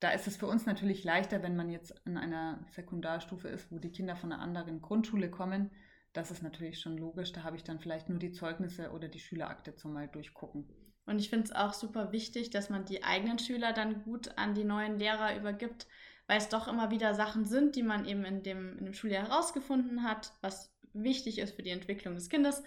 Da 0.00 0.10
ist 0.10 0.26
es 0.26 0.36
für 0.36 0.46
uns 0.46 0.66
natürlich 0.66 1.04
leichter, 1.04 1.42
wenn 1.42 1.56
man 1.56 1.70
jetzt 1.70 1.94
in 2.04 2.16
einer 2.16 2.64
Sekundarstufe 2.70 3.48
ist, 3.48 3.70
wo 3.70 3.78
die 3.78 3.92
Kinder 3.92 4.16
von 4.16 4.32
einer 4.32 4.42
anderen 4.42 4.80
Grundschule 4.80 5.30
kommen. 5.30 5.70
Das 6.12 6.30
ist 6.30 6.42
natürlich 6.42 6.80
schon 6.80 6.98
logisch. 6.98 7.32
Da 7.32 7.42
habe 7.44 7.56
ich 7.56 7.64
dann 7.64 7.78
vielleicht 7.78 8.08
nur 8.08 8.18
die 8.18 8.32
Zeugnisse 8.32 8.90
oder 8.90 9.08
die 9.08 9.20
Schülerakte 9.20 9.74
zum 9.74 9.92
Mal 9.92 10.08
durchgucken. 10.08 10.68
Und 11.06 11.18
ich 11.18 11.30
finde 11.30 11.46
es 11.46 11.52
auch 11.52 11.72
super 11.72 12.12
wichtig, 12.12 12.50
dass 12.50 12.70
man 12.70 12.84
die 12.84 13.02
eigenen 13.02 13.38
Schüler 13.38 13.72
dann 13.72 14.02
gut 14.02 14.36
an 14.38 14.54
die 14.54 14.64
neuen 14.64 14.98
Lehrer 14.98 15.36
übergibt, 15.36 15.86
weil 16.26 16.38
es 16.38 16.48
doch 16.48 16.68
immer 16.68 16.90
wieder 16.90 17.14
Sachen 17.14 17.44
sind, 17.44 17.76
die 17.76 17.82
man 17.82 18.04
eben 18.04 18.24
in 18.24 18.42
dem, 18.42 18.78
in 18.78 18.84
dem 18.84 18.94
Schuljahr 18.94 19.28
herausgefunden 19.28 20.02
hat, 20.02 20.32
was 20.40 20.72
wichtig 20.92 21.38
ist 21.38 21.54
für 21.54 21.62
die 21.62 21.70
Entwicklung 21.70 22.14
des 22.14 22.28
Kindes. 22.28 22.62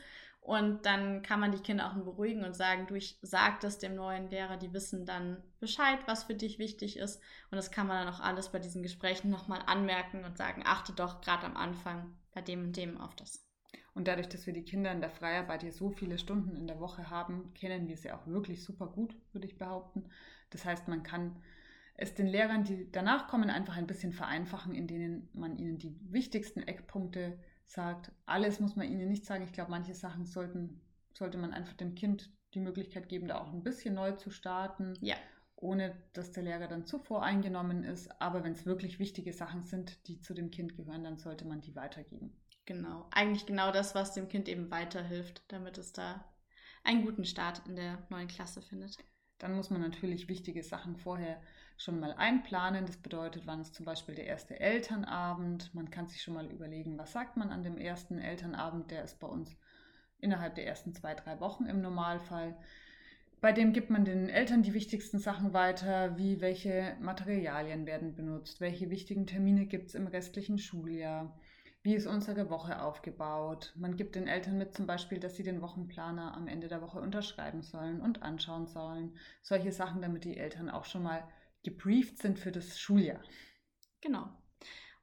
Und 0.45 0.85
dann 0.85 1.23
kann 1.23 1.39
man 1.39 1.51
die 1.51 1.61
Kinder 1.61 1.89
auch 1.89 1.95
beruhigen 1.95 2.43
und 2.43 2.55
sagen, 2.55 2.85
du, 2.85 2.93
ich 2.93 3.17
sag 3.23 3.61
das 3.61 3.79
dem 3.79 3.95
neuen 3.95 4.29
Lehrer, 4.29 4.57
die 4.57 4.73
wissen 4.73 5.03
dann 5.03 5.41
Bescheid, 5.59 5.97
was 6.05 6.25
für 6.25 6.35
dich 6.35 6.59
wichtig 6.59 6.97
ist. 6.97 7.19
Und 7.49 7.55
das 7.55 7.71
kann 7.71 7.87
man 7.87 8.05
dann 8.05 8.13
auch 8.13 8.19
alles 8.19 8.49
bei 8.49 8.59
diesen 8.59 8.83
Gesprächen 8.83 9.31
nochmal 9.31 9.63
anmerken 9.65 10.23
und 10.23 10.37
sagen, 10.37 10.61
achte 10.63 10.93
doch 10.93 11.21
gerade 11.21 11.47
am 11.47 11.57
Anfang 11.57 12.15
bei 12.31 12.41
dem 12.41 12.65
und 12.65 12.77
dem 12.77 13.01
auf 13.01 13.15
das. 13.15 13.43
Und 13.95 14.07
dadurch, 14.07 14.29
dass 14.29 14.45
wir 14.45 14.53
die 14.53 14.65
Kinder 14.65 14.91
in 14.91 15.01
der 15.01 15.09
Freiarbeit 15.09 15.63
hier 15.63 15.71
so 15.71 15.89
viele 15.89 16.19
Stunden 16.19 16.55
in 16.55 16.67
der 16.67 16.79
Woche 16.79 17.09
haben, 17.09 17.51
kennen 17.55 17.87
wir 17.87 17.97
sie 17.97 18.11
auch 18.11 18.27
wirklich 18.27 18.63
super 18.63 18.85
gut, 18.85 19.15
würde 19.31 19.47
ich 19.47 19.57
behaupten. 19.57 20.09
Das 20.51 20.63
heißt, 20.63 20.87
man 20.87 21.01
kann 21.01 21.41
es 21.97 22.13
den 22.13 22.27
Lehrern, 22.27 22.63
die 22.63 22.91
danach 22.91 23.27
kommen, 23.27 23.49
einfach 23.49 23.77
ein 23.77 23.87
bisschen 23.87 24.11
vereinfachen, 24.11 24.75
in 24.75 24.87
denen 24.87 25.29
man 25.33 25.57
ihnen 25.57 25.77
die 25.77 25.97
wichtigsten 26.11 26.61
Eckpunkte 26.61 27.39
sagt. 27.65 28.11
Alles 28.25 28.59
muss 28.59 28.75
man 28.75 28.87
ihnen 28.89 29.07
nicht 29.07 29.25
sagen. 29.25 29.43
Ich 29.43 29.53
glaube, 29.53 29.71
manche 29.71 29.93
Sachen 29.93 30.25
sollten, 30.25 30.81
sollte 31.13 31.37
man 31.37 31.53
einfach 31.53 31.73
dem 31.73 31.95
Kind 31.95 32.31
die 32.53 32.59
Möglichkeit 32.59 33.07
geben, 33.09 33.27
da 33.27 33.39
auch 33.39 33.51
ein 33.51 33.63
bisschen 33.63 33.95
neu 33.95 34.11
zu 34.13 34.29
starten. 34.29 34.93
Ja. 35.01 35.15
Ohne 35.55 35.95
dass 36.11 36.31
der 36.31 36.43
Lehrer 36.43 36.67
dann 36.67 36.85
zu 36.85 36.99
voreingenommen 36.99 37.83
ist. 37.83 38.21
Aber 38.21 38.43
wenn 38.43 38.51
es 38.51 38.65
wirklich 38.65 38.99
wichtige 38.99 39.31
Sachen 39.31 39.63
sind, 39.63 40.05
die 40.07 40.19
zu 40.19 40.33
dem 40.33 40.51
Kind 40.51 40.75
gehören, 40.75 41.03
dann 41.03 41.17
sollte 41.17 41.45
man 41.45 41.61
die 41.61 41.75
weitergeben. 41.75 42.35
Genau. 42.65 43.07
Eigentlich 43.11 43.45
genau 43.45 43.71
das, 43.71 43.95
was 43.95 44.13
dem 44.13 44.27
Kind 44.27 44.49
eben 44.49 44.69
weiterhilft, 44.69 45.43
damit 45.47 45.77
es 45.77 45.93
da 45.93 46.25
einen 46.83 47.05
guten 47.05 47.23
Start 47.23 47.61
in 47.67 47.77
der 47.77 48.05
neuen 48.09 48.27
Klasse 48.27 48.61
findet. 48.61 48.97
Dann 49.37 49.55
muss 49.55 49.69
man 49.69 49.81
natürlich 49.81 50.27
wichtige 50.27 50.63
Sachen 50.63 50.97
vorher 50.97 51.41
schon 51.77 51.99
mal 51.99 52.13
einplanen. 52.13 52.85
Das 52.85 52.97
bedeutet, 52.97 53.45
wann 53.45 53.61
ist 53.61 53.75
zum 53.75 53.85
Beispiel 53.85 54.15
der 54.15 54.25
erste 54.25 54.59
Elternabend. 54.59 55.73
Man 55.73 55.89
kann 55.89 56.07
sich 56.07 56.21
schon 56.21 56.33
mal 56.33 56.51
überlegen, 56.51 56.97
was 56.97 57.11
sagt 57.11 57.37
man 57.37 57.51
an 57.51 57.63
dem 57.63 57.77
ersten 57.77 58.19
Elternabend. 58.19 58.91
Der 58.91 59.03
ist 59.03 59.19
bei 59.19 59.27
uns 59.27 59.55
innerhalb 60.19 60.55
der 60.55 60.65
ersten 60.65 60.93
zwei, 60.93 61.13
drei 61.13 61.39
Wochen 61.39 61.65
im 61.65 61.81
Normalfall. 61.81 62.55
Bei 63.41 63.51
dem 63.51 63.73
gibt 63.73 63.89
man 63.89 64.05
den 64.05 64.29
Eltern 64.29 64.63
die 64.63 64.73
wichtigsten 64.73 65.19
Sachen 65.19 65.53
weiter, 65.53 66.17
wie 66.17 66.41
welche 66.41 66.95
Materialien 66.99 67.85
werden 67.85 68.15
benutzt, 68.15 68.59
welche 68.59 68.89
wichtigen 68.89 69.27
Termine 69.27 69.65
gibt 69.67 69.89
es 69.89 69.95
im 69.95 70.07
restlichen 70.07 70.57
Schuljahr, 70.57 71.37
wie 71.83 71.93
ist 71.93 72.07
unsere 72.07 72.49
Woche 72.49 72.81
aufgebaut. 72.81 73.71
Man 73.75 73.97
gibt 73.97 74.15
den 74.15 74.27
Eltern 74.27 74.57
mit 74.57 74.73
zum 74.73 74.87
Beispiel, 74.87 75.19
dass 75.19 75.35
sie 75.35 75.43
den 75.43 75.61
Wochenplaner 75.61 76.33
am 76.33 76.47
Ende 76.47 76.69
der 76.69 76.81
Woche 76.81 76.99
unterschreiben 76.99 77.61
sollen 77.61 78.01
und 78.01 78.23
anschauen 78.23 78.65
sollen. 78.65 79.15
Solche 79.43 79.71
Sachen, 79.71 80.01
damit 80.01 80.23
die 80.23 80.37
Eltern 80.37 80.71
auch 80.71 80.85
schon 80.85 81.03
mal 81.03 81.23
gebrieft 81.65 82.19
sind 82.19 82.39
für 82.39 82.51
das 82.51 82.79
Schuljahr. 82.79 83.21
Genau. 83.99 84.29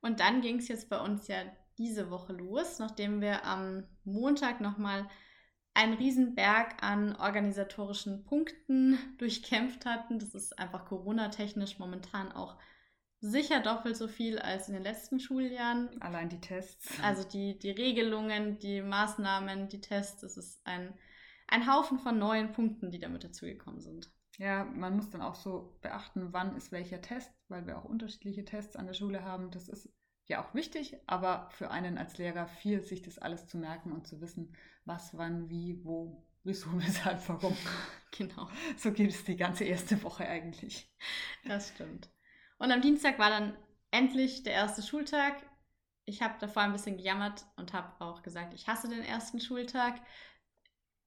Und 0.00 0.21
dann 0.21 0.40
ging 0.40 0.59
es 0.59 0.69
jetzt 0.69 0.88
bei 0.88 0.99
uns 0.99 1.28
ja 1.28 1.45
diese 1.76 2.11
Woche 2.11 2.33
los, 2.33 2.78
nachdem 2.78 3.21
wir 3.21 3.45
am 3.45 3.85
Montag 4.04 4.61
nochmal 4.61 5.09
einen 5.75 5.95
Riesenberg 5.95 6.83
an 6.83 7.16
organisatorischen 7.16 8.25
Punkten 8.25 8.99
durchkämpft 9.19 9.85
hatten. 9.87 10.19
Das 10.19 10.35
ist 10.35 10.59
einfach 10.59 10.87
Corona-technisch 10.87 11.78
momentan 11.78 12.33
auch 12.33 12.57
sicher 13.21 13.61
doppelt 13.61 13.97
so 13.97 14.09
viel 14.09 14.38
als 14.38 14.69
in 14.69 14.75
den 14.75 14.83
letzten 14.83 15.21
Schuljahren. 15.21 16.00
Allein 16.02 16.28
die 16.28 16.40
Tests. 16.40 17.00
Also 17.02 17.26
die, 17.26 17.59
die 17.59 17.71
Regelungen, 17.71 18.59
die 18.59 18.83
Maßnahmen, 18.83 19.69
die 19.69 19.81
Tests, 19.81 20.21
das 20.21 20.37
ist 20.37 20.61
ein, 20.66 20.92
ein 21.47 21.73
Haufen 21.73 21.99
von 21.99 22.19
neuen 22.19 22.52
Punkten, 22.52 22.90
die 22.90 22.99
damit 22.99 23.25
dazugekommen 23.25 23.81
sind. 23.81 24.11
Ja, 24.39 24.65
man 24.65 24.97
muss 24.97 25.11
dann 25.11 25.21
auch 25.21 25.35
so 25.35 25.77
beachten, 25.83 26.33
wann 26.33 26.57
ist 26.57 26.73
welcher 26.73 27.01
Test, 27.01 27.31
weil 27.49 27.67
wir 27.67 27.79
auch 27.79 27.85
unterschiedliche 27.85 28.45
Tests 28.45 28.77
an 28.77 28.87
der 28.87 28.95
Schule 28.95 29.25
haben. 29.25 29.51
Das 29.51 29.69
ist 29.69 29.89
ja 30.27 30.43
auch 30.43 30.55
wichtig, 30.55 30.97
aber 31.07 31.49
für 31.51 31.71
einen 31.71 31.99
als 31.99 32.17
Lehrer 32.19 32.47
viel, 32.47 32.83
sich 32.85 33.03
das 33.03 33.19
alles 33.19 33.47
zu 33.47 33.59
merken 33.59 33.93
und 33.93 34.07
zu 34.07 34.21
wissen, 34.21 34.57
was, 34.85 35.17
wann, 35.17 35.51
wie, 35.51 35.85
wo, 35.85 36.25
wieso, 36.45 36.71
weshalb, 36.81 37.29
warum. 37.29 37.57
Genau. 38.15 38.47
So 38.77 38.93
geht 38.93 39.09
es 39.09 39.25
die 39.25 39.37
ganze 39.37 39.65
erste 39.65 40.03
Woche 40.03 40.29
eigentlich. 40.29 40.87
Das 41.47 41.71
stimmt. 41.71 42.11
Und 42.59 42.71
am 42.71 42.83
Dienstag 42.83 43.19
war 43.19 43.31
dann 43.31 43.57
endlich 43.91 44.43
der 44.43 44.53
erste 44.53 44.83
Schultag. 44.83 45.35
Ich 46.05 46.21
habe 46.21 46.35
davor 46.39 46.62
ein 46.62 46.73
bisschen 46.73 46.99
gejammert 46.99 47.47
und 47.57 47.73
habe 47.73 48.05
auch 48.05 48.23
gesagt, 48.23 48.53
ich 48.53 48.69
hasse 48.69 48.91
den 48.91 49.03
ersten 49.03 49.41
Schultag 49.41 49.95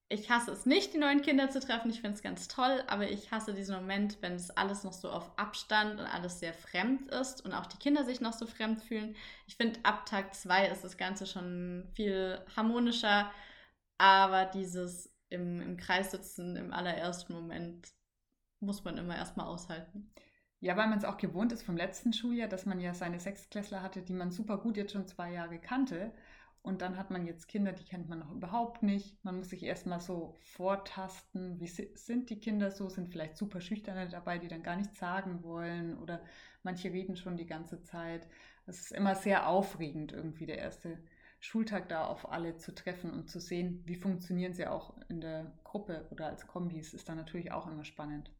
ich 0.10 0.30
hasse 0.30 0.52
es 0.52 0.66
nicht, 0.66 0.94
die 0.94 1.00
neuen 1.00 1.22
Kinder 1.22 1.50
zu 1.50 1.60
treffen. 1.60 1.90
Ich 1.90 2.02
finde 2.02 2.16
es 2.16 2.22
ganz 2.22 2.48
toll, 2.48 2.84
aber 2.88 3.10
ich 3.10 3.32
hasse 3.32 3.54
diesen 3.54 3.76
Moment, 3.76 4.18
wenn 4.22 4.34
es 4.34 4.52
alles 4.52 4.84
noch 4.84 4.94
so 4.94 5.10
auf 5.10 5.38
Abstand 5.38 6.00
und 6.00 6.06
alles 6.06 6.40
sehr 6.40 6.54
fremd 6.54 7.12
ist 7.12 7.44
und 7.44 7.54
auch 7.54 7.66
die 7.66 7.78
Kinder 7.78 8.06
sich 8.06 8.22
noch 8.22 8.34
so 8.34 8.46
fremd 8.46 8.82
fühlen. 8.82 9.16
Ich 9.48 9.56
finde, 9.56 9.80
ab 9.84 10.06
Tag 10.06 10.36
zwei 10.36 10.68
ist 10.68 10.84
das 10.84 10.98
Ganze 10.98 11.26
schon 11.26 11.90
viel 11.96 12.40
harmonischer, 12.56 13.32
aber 13.98 14.46
dieses 14.46 15.12
im, 15.30 15.60
im 15.62 15.78
Kreis 15.78 16.12
sitzen 16.12 16.56
im 16.56 16.72
allerersten 16.72 17.34
Moment 17.34 17.92
muss 18.60 18.84
man 18.84 18.98
immer 18.98 19.16
erstmal 19.16 19.48
aushalten. 19.48 20.12
Ja, 20.60 20.78
weil 20.78 20.88
man 20.88 20.98
es 20.98 21.06
auch 21.06 21.18
gewohnt 21.18 21.52
ist 21.52 21.64
vom 21.64 21.78
letzten 21.78 22.14
Schuljahr, 22.14 22.48
dass 22.48 22.66
man 22.66 22.80
ja 22.80 22.94
seine 22.94 23.20
Sechstklässler 23.20 23.82
hatte, 23.82 24.02
die 24.02 24.14
man 24.14 24.32
super 24.32 24.58
gut 24.58 24.78
jetzt 24.78 24.94
schon 24.94 25.08
zwei 25.08 25.32
Jahre 25.32 25.60
kannte. 25.60 26.12
Und 26.66 26.82
dann 26.82 26.98
hat 26.98 27.12
man 27.12 27.28
jetzt 27.28 27.48
Kinder, 27.48 27.74
die 27.74 27.84
kennt 27.84 28.10
man 28.10 28.18
noch 28.18 28.32
überhaupt 28.32 28.82
nicht. 28.82 29.24
Man 29.24 29.38
muss 29.38 29.52
sich 29.52 29.62
erstmal 29.62 30.00
so 30.00 30.34
vortasten, 30.42 31.60
wie 31.60 31.68
sind 31.68 32.32
die 32.32 32.40
Kinder 32.40 32.72
so, 32.72 32.90
sind 32.90 33.10
vielleicht 33.12 33.38
super 33.38 33.62
schüchterne 33.62 34.10
dabei, 34.10 34.40
die 34.40 34.48
dann 34.48 34.64
gar 34.64 34.76
nichts 34.76 34.98
sagen 34.98 35.44
wollen 35.44 35.96
oder 36.00 36.24
manche 36.64 36.92
reden 36.92 37.18
schon 37.18 37.38
die 37.38 37.46
ganze 37.46 37.84
Zeit. 37.84 38.28
Es 38.66 38.82
ist 38.82 38.94
immer 38.94 39.14
sehr 39.14 39.48
aufregend, 39.48 40.12
irgendwie 40.12 40.48
der 40.48 40.58
erste 40.58 40.98
Schultag 41.40 41.88
da 41.88 42.08
auf 42.08 42.32
alle 42.32 42.58
zu 42.58 42.74
treffen 42.74 43.12
und 43.12 43.30
zu 43.30 43.40
sehen, 43.40 43.84
wie 43.86 43.96
funktionieren 43.96 44.56
sie 44.56 44.66
auch 44.66 44.96
in 45.08 45.22
der 45.22 45.54
Gruppe 45.64 46.08
oder 46.10 46.26
als 46.26 46.48
Kombis, 46.48 46.96
ist 46.96 47.08
dann 47.08 47.18
natürlich 47.18 47.52
auch 47.52 47.68
immer 47.68 47.86
spannend. 47.86 48.32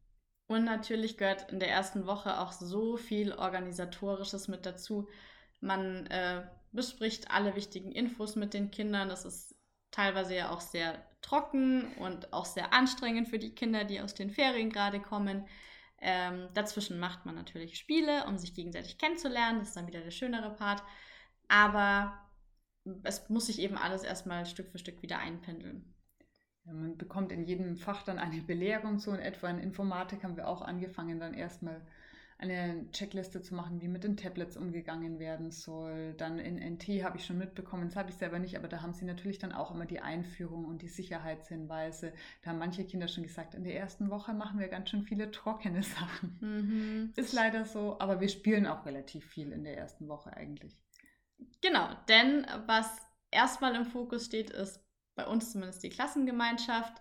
Und 0.48 0.64
natürlich 0.64 1.16
gehört 1.16 1.52
in 1.52 1.60
der 1.60 1.70
ersten 1.70 2.06
Woche 2.06 2.40
auch 2.40 2.50
so 2.50 2.96
viel 2.96 3.32
Organisatorisches 3.32 4.48
mit 4.48 4.66
dazu. 4.66 5.08
Man 5.66 6.06
äh, 6.06 6.46
bespricht 6.70 7.30
alle 7.30 7.56
wichtigen 7.56 7.90
Infos 7.90 8.36
mit 8.36 8.54
den 8.54 8.70
Kindern. 8.70 9.08
Das 9.08 9.24
ist 9.24 9.56
teilweise 9.90 10.36
ja 10.36 10.50
auch 10.50 10.60
sehr 10.60 11.04
trocken 11.22 11.92
und 11.94 12.32
auch 12.32 12.44
sehr 12.44 12.72
anstrengend 12.72 13.28
für 13.28 13.38
die 13.38 13.54
Kinder, 13.54 13.84
die 13.84 14.00
aus 14.00 14.14
den 14.14 14.30
Ferien 14.30 14.70
gerade 14.70 15.00
kommen. 15.00 15.46
Ähm, 15.98 16.48
dazwischen 16.54 17.00
macht 17.00 17.26
man 17.26 17.34
natürlich 17.34 17.78
Spiele, 17.78 18.26
um 18.26 18.38
sich 18.38 18.54
gegenseitig 18.54 18.96
kennenzulernen. 18.98 19.58
Das 19.58 19.68
ist 19.68 19.76
dann 19.76 19.88
wieder 19.88 20.02
der 20.02 20.10
schönere 20.12 20.54
Part. 20.54 20.82
Aber 21.48 22.16
es 23.02 23.28
muss 23.28 23.46
sich 23.46 23.58
eben 23.58 23.76
alles 23.76 24.04
erstmal 24.04 24.46
Stück 24.46 24.70
für 24.70 24.78
Stück 24.78 25.02
wieder 25.02 25.18
einpendeln. 25.18 25.94
Ja, 26.64 26.74
man 26.74 26.96
bekommt 26.96 27.32
in 27.32 27.44
jedem 27.44 27.76
Fach 27.76 28.04
dann 28.04 28.18
eine 28.18 28.42
Belehrung, 28.42 28.98
so 28.98 29.12
in 29.12 29.20
etwa 29.20 29.48
in 29.48 29.58
Informatik 29.58 30.22
haben 30.22 30.36
wir 30.36 30.46
auch 30.46 30.62
angefangen, 30.62 31.18
dann 31.18 31.34
erstmal 31.34 31.80
eine 32.38 32.90
Checkliste 32.92 33.40
zu 33.40 33.54
machen, 33.54 33.80
wie 33.80 33.88
mit 33.88 34.04
den 34.04 34.16
Tablets 34.16 34.56
umgegangen 34.56 35.18
werden 35.18 35.50
soll. 35.50 36.14
Dann 36.14 36.38
in 36.38 36.58
NT 36.58 37.02
habe 37.02 37.16
ich 37.16 37.24
schon 37.24 37.38
mitbekommen, 37.38 37.88
das 37.88 37.96
habe 37.96 38.10
ich 38.10 38.16
selber 38.16 38.38
nicht, 38.38 38.58
aber 38.58 38.68
da 38.68 38.82
haben 38.82 38.92
sie 38.92 39.06
natürlich 39.06 39.38
dann 39.38 39.52
auch 39.52 39.70
immer 39.70 39.86
die 39.86 40.00
Einführung 40.00 40.66
und 40.66 40.82
die 40.82 40.88
Sicherheitshinweise. 40.88 42.12
Da 42.42 42.50
haben 42.50 42.58
manche 42.58 42.84
Kinder 42.84 43.08
schon 43.08 43.22
gesagt, 43.22 43.54
in 43.54 43.64
der 43.64 43.78
ersten 43.78 44.10
Woche 44.10 44.34
machen 44.34 44.60
wir 44.60 44.68
ganz 44.68 44.90
schön 44.90 45.02
viele 45.02 45.30
trockene 45.30 45.82
Sachen. 45.82 46.36
Mhm. 46.40 47.12
Ist 47.16 47.32
leider 47.32 47.64
so, 47.64 47.98
aber 47.98 48.20
wir 48.20 48.28
spielen 48.28 48.66
auch 48.66 48.84
relativ 48.84 49.24
viel 49.24 49.52
in 49.52 49.64
der 49.64 49.78
ersten 49.78 50.06
Woche 50.08 50.36
eigentlich. 50.36 50.76
Genau, 51.62 51.88
denn 52.08 52.46
was 52.66 52.86
erstmal 53.30 53.74
im 53.74 53.86
Fokus 53.86 54.26
steht, 54.26 54.50
ist 54.50 54.84
bei 55.14 55.26
uns 55.26 55.52
zumindest 55.52 55.82
die 55.82 55.88
Klassengemeinschaft. 55.88 57.00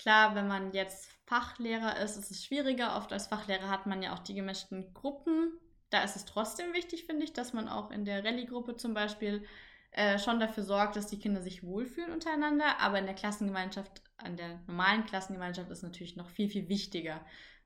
Klar, 0.00 0.34
wenn 0.34 0.48
man 0.48 0.72
jetzt 0.72 1.10
Fachlehrer 1.26 1.98
ist, 1.98 2.16
ist 2.16 2.30
es 2.30 2.42
schwieriger. 2.42 2.96
Oft 2.96 3.12
als 3.12 3.26
Fachlehrer 3.26 3.68
hat 3.68 3.84
man 3.84 4.02
ja 4.02 4.14
auch 4.14 4.20
die 4.20 4.32
gemischten 4.32 4.94
Gruppen. 4.94 5.52
Da 5.90 6.02
ist 6.02 6.16
es 6.16 6.24
trotzdem 6.24 6.72
wichtig, 6.72 7.04
finde 7.04 7.24
ich, 7.24 7.34
dass 7.34 7.52
man 7.52 7.68
auch 7.68 7.90
in 7.90 8.06
der 8.06 8.24
Rallye-Gruppe 8.24 8.76
zum 8.76 8.94
Beispiel 8.94 9.44
äh, 9.90 10.18
schon 10.18 10.40
dafür 10.40 10.62
sorgt, 10.62 10.96
dass 10.96 11.08
die 11.08 11.18
Kinder 11.18 11.42
sich 11.42 11.64
wohlfühlen 11.64 12.12
untereinander. 12.12 12.80
Aber 12.80 12.98
in 12.98 13.04
der 13.04 13.14
Klassengemeinschaft 13.14 14.02
an 14.16 14.38
der 14.38 14.62
normalen 14.66 15.04
Klassengemeinschaft 15.04 15.70
ist 15.70 15.82
natürlich 15.82 16.16
noch 16.16 16.30
viel, 16.30 16.48
viel 16.48 16.70
wichtiger. 16.70 17.20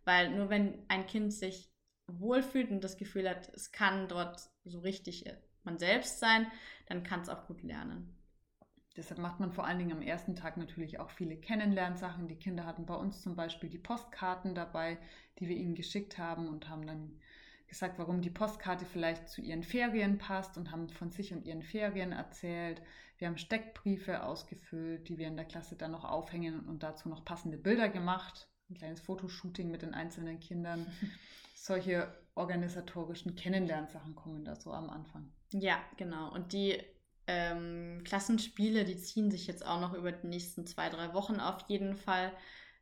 Weil 0.04 0.30
nur 0.30 0.50
wenn 0.50 0.84
ein 0.88 1.06
Kind 1.06 1.32
sich 1.32 1.70
wohlfühlt 2.08 2.72
und 2.72 2.82
das 2.82 2.96
Gefühl 2.96 3.30
hat, 3.30 3.48
es 3.54 3.70
kann 3.70 4.08
dort 4.08 4.40
so 4.64 4.80
richtig 4.80 5.24
man 5.62 5.78
selbst 5.78 6.18
sein, 6.18 6.50
dann 6.88 7.04
kann 7.04 7.20
es 7.20 7.28
auch 7.28 7.46
gut 7.46 7.62
lernen. 7.62 8.12
Deshalb 8.96 9.18
macht 9.18 9.40
man 9.40 9.52
vor 9.52 9.66
allen 9.66 9.78
Dingen 9.78 9.92
am 9.92 10.02
ersten 10.02 10.36
Tag 10.36 10.56
natürlich 10.56 11.00
auch 11.00 11.10
viele 11.10 11.36
Kennenlernsachen. 11.36 12.28
Die 12.28 12.38
Kinder 12.38 12.64
hatten 12.64 12.86
bei 12.86 12.94
uns 12.94 13.22
zum 13.22 13.34
Beispiel 13.34 13.68
die 13.68 13.78
Postkarten 13.78 14.54
dabei, 14.54 14.98
die 15.38 15.48
wir 15.48 15.56
ihnen 15.56 15.74
geschickt 15.74 16.16
haben 16.16 16.48
und 16.48 16.68
haben 16.68 16.86
dann 16.86 17.18
gesagt, 17.66 17.98
warum 17.98 18.22
die 18.22 18.30
Postkarte 18.30 18.86
vielleicht 18.86 19.28
zu 19.28 19.40
ihren 19.40 19.64
Ferien 19.64 20.18
passt 20.18 20.56
und 20.56 20.70
haben 20.70 20.88
von 20.90 21.10
sich 21.10 21.32
und 21.32 21.44
ihren 21.44 21.62
Ferien 21.62 22.12
erzählt. 22.12 22.80
Wir 23.18 23.26
haben 23.26 23.38
Steckbriefe 23.38 24.22
ausgefüllt, 24.22 25.08
die 25.08 25.18
wir 25.18 25.26
in 25.26 25.36
der 25.36 25.46
Klasse 25.46 25.74
dann 25.74 25.90
noch 25.90 26.04
aufhängen 26.04 26.60
und 26.60 26.84
dazu 26.84 27.08
noch 27.08 27.24
passende 27.24 27.58
Bilder 27.58 27.88
gemacht. 27.88 28.48
Ein 28.70 28.76
kleines 28.76 29.00
Fotoshooting 29.00 29.70
mit 29.70 29.82
den 29.82 29.92
einzelnen 29.92 30.38
Kindern. 30.38 30.86
Solche 31.54 32.12
organisatorischen 32.34 33.34
Kennenlernsachen 33.34 34.14
kommen 34.14 34.44
da 34.44 34.54
so 34.54 34.72
am 34.72 34.90
Anfang. 34.90 35.32
Ja, 35.50 35.78
genau. 35.96 36.32
Und 36.32 36.52
die 36.52 36.80
ähm, 37.26 38.02
Klassenspiele, 38.04 38.84
die 38.84 38.98
ziehen 38.98 39.30
sich 39.30 39.46
jetzt 39.46 39.64
auch 39.64 39.80
noch 39.80 39.94
über 39.94 40.12
die 40.12 40.26
nächsten 40.26 40.66
zwei, 40.66 40.88
drei 40.88 41.14
Wochen 41.14 41.40
auf 41.40 41.58
jeden 41.68 41.96
Fall 41.96 42.32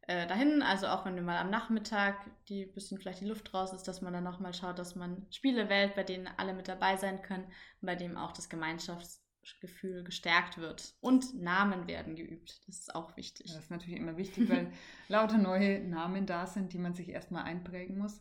äh, 0.02 0.26
dahin. 0.26 0.62
Also 0.62 0.88
auch 0.88 1.04
wenn 1.04 1.14
wir 1.14 1.22
mal 1.22 1.38
am 1.38 1.50
Nachmittag 1.50 2.16
die 2.48 2.66
bisschen 2.66 2.98
vielleicht 2.98 3.20
die 3.20 3.26
Luft 3.26 3.52
raus 3.54 3.72
ist, 3.72 3.84
dass 3.84 4.02
man 4.02 4.12
dann 4.12 4.24
nochmal 4.24 4.54
schaut, 4.54 4.78
dass 4.78 4.96
man 4.96 5.26
Spiele 5.30 5.68
wählt, 5.68 5.94
bei 5.94 6.02
denen 6.02 6.28
alle 6.36 6.54
mit 6.54 6.68
dabei 6.68 6.96
sein 6.96 7.22
können 7.22 7.44
und 7.44 7.86
bei 7.86 7.94
dem 7.94 8.16
auch 8.16 8.32
das 8.32 8.48
Gemeinschaftsgefühl 8.48 10.02
gestärkt 10.02 10.58
wird. 10.58 10.94
Und 11.00 11.40
Namen 11.40 11.86
werden 11.86 12.16
geübt. 12.16 12.62
Das 12.66 12.80
ist 12.80 12.94
auch 12.94 13.16
wichtig. 13.16 13.46
das 13.46 13.64
ist 13.64 13.70
natürlich 13.70 13.96
immer 13.96 14.16
wichtig, 14.16 14.48
weil 14.48 14.72
lauter 15.08 15.38
neue 15.38 15.80
Namen 15.80 16.26
da 16.26 16.46
sind, 16.46 16.72
die 16.72 16.78
man 16.78 16.94
sich 16.94 17.08
erstmal 17.08 17.44
einprägen 17.44 17.98
muss 17.98 18.20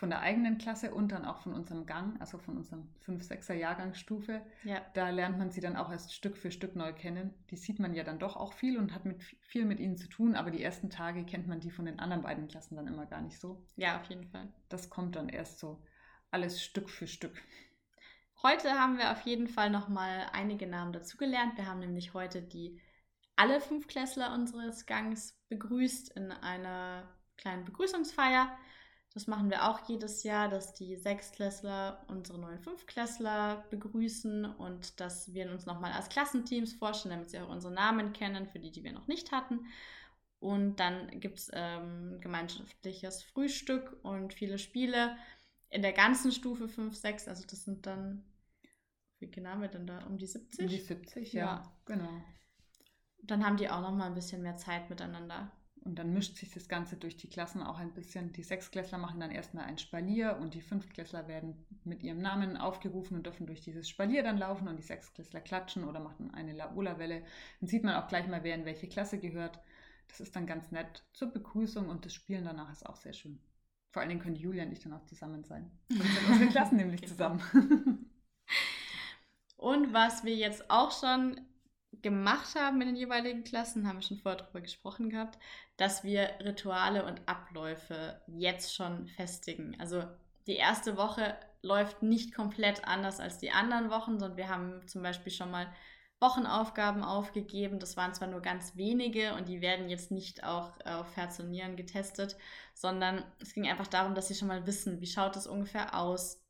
von 0.00 0.08
der 0.08 0.20
eigenen 0.20 0.56
Klasse 0.56 0.94
und 0.94 1.12
dann 1.12 1.26
auch 1.26 1.42
von 1.42 1.52
unserem 1.52 1.84
Gang, 1.84 2.18
also 2.22 2.38
von 2.38 2.56
unserem 2.56 2.88
5-6er 3.06 3.52
Jahrgangsstufe. 3.52 4.40
Ja. 4.64 4.80
Da 4.94 5.10
lernt 5.10 5.38
man 5.38 5.50
sie 5.50 5.60
dann 5.60 5.76
auch 5.76 5.90
erst 5.90 6.14
Stück 6.14 6.38
für 6.38 6.50
Stück 6.50 6.74
neu 6.74 6.94
kennen. 6.94 7.34
Die 7.50 7.58
sieht 7.58 7.78
man 7.78 7.94
ja 7.94 8.02
dann 8.02 8.18
doch 8.18 8.34
auch 8.34 8.54
viel 8.54 8.78
und 8.78 8.94
hat 8.94 9.04
mit, 9.04 9.22
viel 9.42 9.66
mit 9.66 9.78
ihnen 9.78 9.98
zu 9.98 10.08
tun, 10.08 10.36
aber 10.36 10.50
die 10.50 10.62
ersten 10.62 10.88
Tage 10.88 11.26
kennt 11.26 11.48
man 11.48 11.60
die 11.60 11.70
von 11.70 11.84
den 11.84 12.00
anderen 12.00 12.22
beiden 12.22 12.48
Klassen 12.48 12.76
dann 12.76 12.86
immer 12.86 13.04
gar 13.04 13.20
nicht 13.20 13.38
so. 13.38 13.62
Ja, 13.76 14.00
auf 14.00 14.06
jeden 14.06 14.24
Fall. 14.24 14.48
Das 14.70 14.88
kommt 14.88 15.16
dann 15.16 15.28
erst 15.28 15.58
so 15.58 15.82
alles 16.30 16.62
Stück 16.62 16.88
für 16.88 17.06
Stück. 17.06 17.34
Heute 18.42 18.70
haben 18.70 18.96
wir 18.96 19.12
auf 19.12 19.20
jeden 19.26 19.48
Fall 19.48 19.68
noch 19.68 19.88
mal 19.88 20.28
einige 20.32 20.66
Namen 20.66 20.94
dazugelernt. 20.94 21.58
Wir 21.58 21.66
haben 21.66 21.80
nämlich 21.80 22.14
heute 22.14 22.40
die 22.40 22.80
alle 23.36 23.60
Fünfklässler 23.60 24.32
unseres 24.32 24.86
Gangs 24.86 25.38
begrüßt 25.50 26.16
in 26.16 26.32
einer 26.32 27.06
kleinen 27.36 27.66
Begrüßungsfeier. 27.66 28.50
Das 29.12 29.26
machen 29.26 29.50
wir 29.50 29.68
auch 29.68 29.88
jedes 29.88 30.22
Jahr, 30.22 30.48
dass 30.48 30.72
die 30.72 30.94
Sechsklässler 30.94 32.04
unsere 32.06 32.38
neuen 32.38 32.60
Fünfklässler 32.60 33.64
begrüßen 33.70 34.44
und 34.44 35.00
dass 35.00 35.34
wir 35.34 35.50
uns 35.50 35.66
nochmal 35.66 35.92
als 35.92 36.08
Klassenteams 36.08 36.74
vorstellen, 36.74 37.14
damit 37.14 37.30
sie 37.30 37.40
auch 37.40 37.48
unsere 37.48 37.72
Namen 37.72 38.12
kennen, 38.12 38.46
für 38.46 38.60
die, 38.60 38.70
die 38.70 38.84
wir 38.84 38.92
noch 38.92 39.08
nicht 39.08 39.32
hatten. 39.32 39.66
Und 40.38 40.76
dann 40.76 41.20
gibt 41.20 41.40
es 41.40 41.50
ähm, 41.52 42.18
gemeinschaftliches 42.20 43.24
Frühstück 43.24 43.98
und 44.02 44.32
viele 44.32 44.58
Spiele 44.58 45.16
in 45.70 45.82
der 45.82 45.92
ganzen 45.92 46.30
Stufe 46.30 46.68
5, 46.68 46.94
6. 46.94 47.28
Also 47.28 47.44
das 47.46 47.64
sind 47.64 47.86
dann, 47.86 48.24
wie 49.18 49.30
genau 49.30 49.50
haben 49.50 49.62
wir 49.62 49.68
denn 49.68 49.88
da? 49.88 50.04
Um 50.06 50.18
die 50.18 50.26
70? 50.26 50.60
Um 50.60 50.68
die 50.68 50.78
70, 50.78 51.32
ja, 51.32 51.44
ja. 51.44 51.72
genau. 51.84 52.22
Dann 53.22 53.44
haben 53.44 53.56
die 53.56 53.68
auch 53.68 53.82
nochmal 53.82 54.06
ein 54.06 54.14
bisschen 54.14 54.40
mehr 54.42 54.56
Zeit 54.56 54.88
miteinander. 54.88 55.52
Und 55.82 55.98
dann 55.98 56.12
mischt 56.12 56.36
sich 56.36 56.50
das 56.50 56.68
Ganze 56.68 56.96
durch 56.96 57.16
die 57.16 57.28
Klassen 57.28 57.62
auch 57.62 57.78
ein 57.78 57.94
bisschen. 57.94 58.32
Die 58.32 58.42
Sechsklässler 58.42 58.98
machen 58.98 59.18
dann 59.18 59.30
erstmal 59.30 59.64
ein 59.64 59.78
Spalier 59.78 60.36
und 60.38 60.52
die 60.52 60.60
Fünftklässler 60.60 61.26
werden 61.26 61.66
mit 61.84 62.02
ihrem 62.02 62.20
Namen 62.20 62.58
aufgerufen 62.58 63.16
und 63.16 63.24
dürfen 63.24 63.46
durch 63.46 63.62
dieses 63.62 63.88
Spalier 63.88 64.22
dann 64.22 64.36
laufen 64.36 64.68
und 64.68 64.76
die 64.76 64.82
Sechsklässler 64.82 65.40
klatschen 65.40 65.84
oder 65.84 66.00
machen 66.00 66.34
eine 66.34 66.52
Laola-Welle. 66.52 67.22
Dann 67.60 67.68
sieht 67.68 67.82
man 67.82 67.94
auch 67.94 68.08
gleich 68.08 68.26
mal, 68.28 68.44
wer 68.44 68.54
in 68.54 68.66
welche 68.66 68.88
Klasse 68.88 69.18
gehört. 69.18 69.58
Das 70.08 70.20
ist 70.20 70.36
dann 70.36 70.46
ganz 70.46 70.70
nett 70.70 71.04
zur 71.12 71.28
Begrüßung 71.28 71.88
und 71.88 72.04
das 72.04 72.12
Spielen 72.12 72.44
danach 72.44 72.70
ist 72.70 72.84
auch 72.84 72.96
sehr 72.96 73.14
schön. 73.14 73.40
Vor 73.90 74.02
allen 74.02 74.10
Dingen 74.10 74.20
können 74.20 74.36
Julia 74.36 74.64
und 74.64 74.72
ich 74.72 74.80
dann 74.80 74.92
auch 74.92 75.04
zusammen 75.06 75.44
sein. 75.44 75.70
Sonst 75.88 76.14
sind 76.14 76.28
unsere 76.28 76.50
Klassen 76.50 76.76
nämlich 76.76 77.00
genau. 77.00 77.12
zusammen. 77.12 78.10
und 79.56 79.92
was 79.94 80.24
wir 80.24 80.36
jetzt 80.36 80.70
auch 80.70 80.92
schon 80.92 81.40
gemacht 82.02 82.54
haben 82.54 82.80
in 82.80 82.88
den 82.88 82.96
jeweiligen 82.96 83.44
Klassen, 83.44 83.86
haben 83.86 83.98
wir 83.98 84.02
schon 84.02 84.18
vorher 84.18 84.40
darüber 84.40 84.60
gesprochen 84.60 85.10
gehabt, 85.10 85.38
dass 85.76 86.04
wir 86.04 86.30
Rituale 86.40 87.04
und 87.04 87.20
Abläufe 87.26 88.20
jetzt 88.26 88.74
schon 88.74 89.06
festigen. 89.08 89.76
Also 89.78 90.04
die 90.46 90.56
erste 90.56 90.96
Woche 90.96 91.36
läuft 91.62 92.02
nicht 92.02 92.34
komplett 92.34 92.84
anders 92.84 93.20
als 93.20 93.38
die 93.38 93.50
anderen 93.50 93.90
Wochen, 93.90 94.18
sondern 94.18 94.36
wir 94.36 94.48
haben 94.48 94.86
zum 94.88 95.02
Beispiel 95.02 95.32
schon 95.32 95.50
mal 95.50 95.72
Wochenaufgaben 96.20 97.02
aufgegeben. 97.02 97.78
Das 97.78 97.96
waren 97.96 98.14
zwar 98.14 98.28
nur 98.28 98.40
ganz 98.42 98.76
wenige 98.76 99.34
und 99.34 99.48
die 99.48 99.60
werden 99.60 99.88
jetzt 99.88 100.10
nicht 100.10 100.44
auch 100.44 100.72
auf 100.84 101.16
Herz 101.16 101.38
und 101.38 101.50
Nieren 101.50 101.76
getestet, 101.76 102.36
sondern 102.74 103.24
es 103.40 103.54
ging 103.54 103.68
einfach 103.68 103.86
darum, 103.86 104.14
dass 104.14 104.28
sie 104.28 104.34
schon 104.34 104.48
mal 104.48 104.66
wissen, 104.66 105.00
wie 105.00 105.06
schaut 105.06 105.36
es 105.36 105.46
ungefähr 105.46 105.94
aus, 105.94 106.44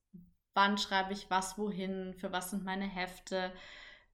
wann 0.55 0.77
schreibe 0.77 1.13
ich 1.13 1.31
was 1.31 1.57
wohin, 1.57 2.15
für 2.15 2.33
was 2.33 2.51
sind 2.51 2.65
meine 2.65 2.87
Hefte, 2.87 3.53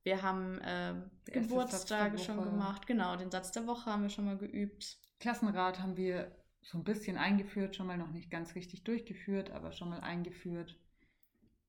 wir 0.06 0.22
haben 0.22 0.60
äh, 0.60 0.94
Geburtstage 1.24 2.16
schon 2.18 2.42
gemacht. 2.42 2.86
Genau, 2.86 3.16
den 3.16 3.32
Satz 3.32 3.50
der 3.50 3.66
Woche 3.66 3.90
haben 3.90 4.04
wir 4.04 4.08
schon 4.08 4.24
mal 4.24 4.38
geübt. 4.38 4.98
Klassenrat 5.18 5.80
haben 5.80 5.96
wir 5.96 6.30
so 6.62 6.78
ein 6.78 6.84
bisschen 6.84 7.18
eingeführt, 7.18 7.74
schon 7.74 7.88
mal 7.88 7.98
noch 7.98 8.12
nicht 8.12 8.30
ganz 8.30 8.54
richtig 8.54 8.84
durchgeführt, 8.84 9.50
aber 9.50 9.72
schon 9.72 9.88
mal 9.90 10.00
eingeführt. 10.00 10.78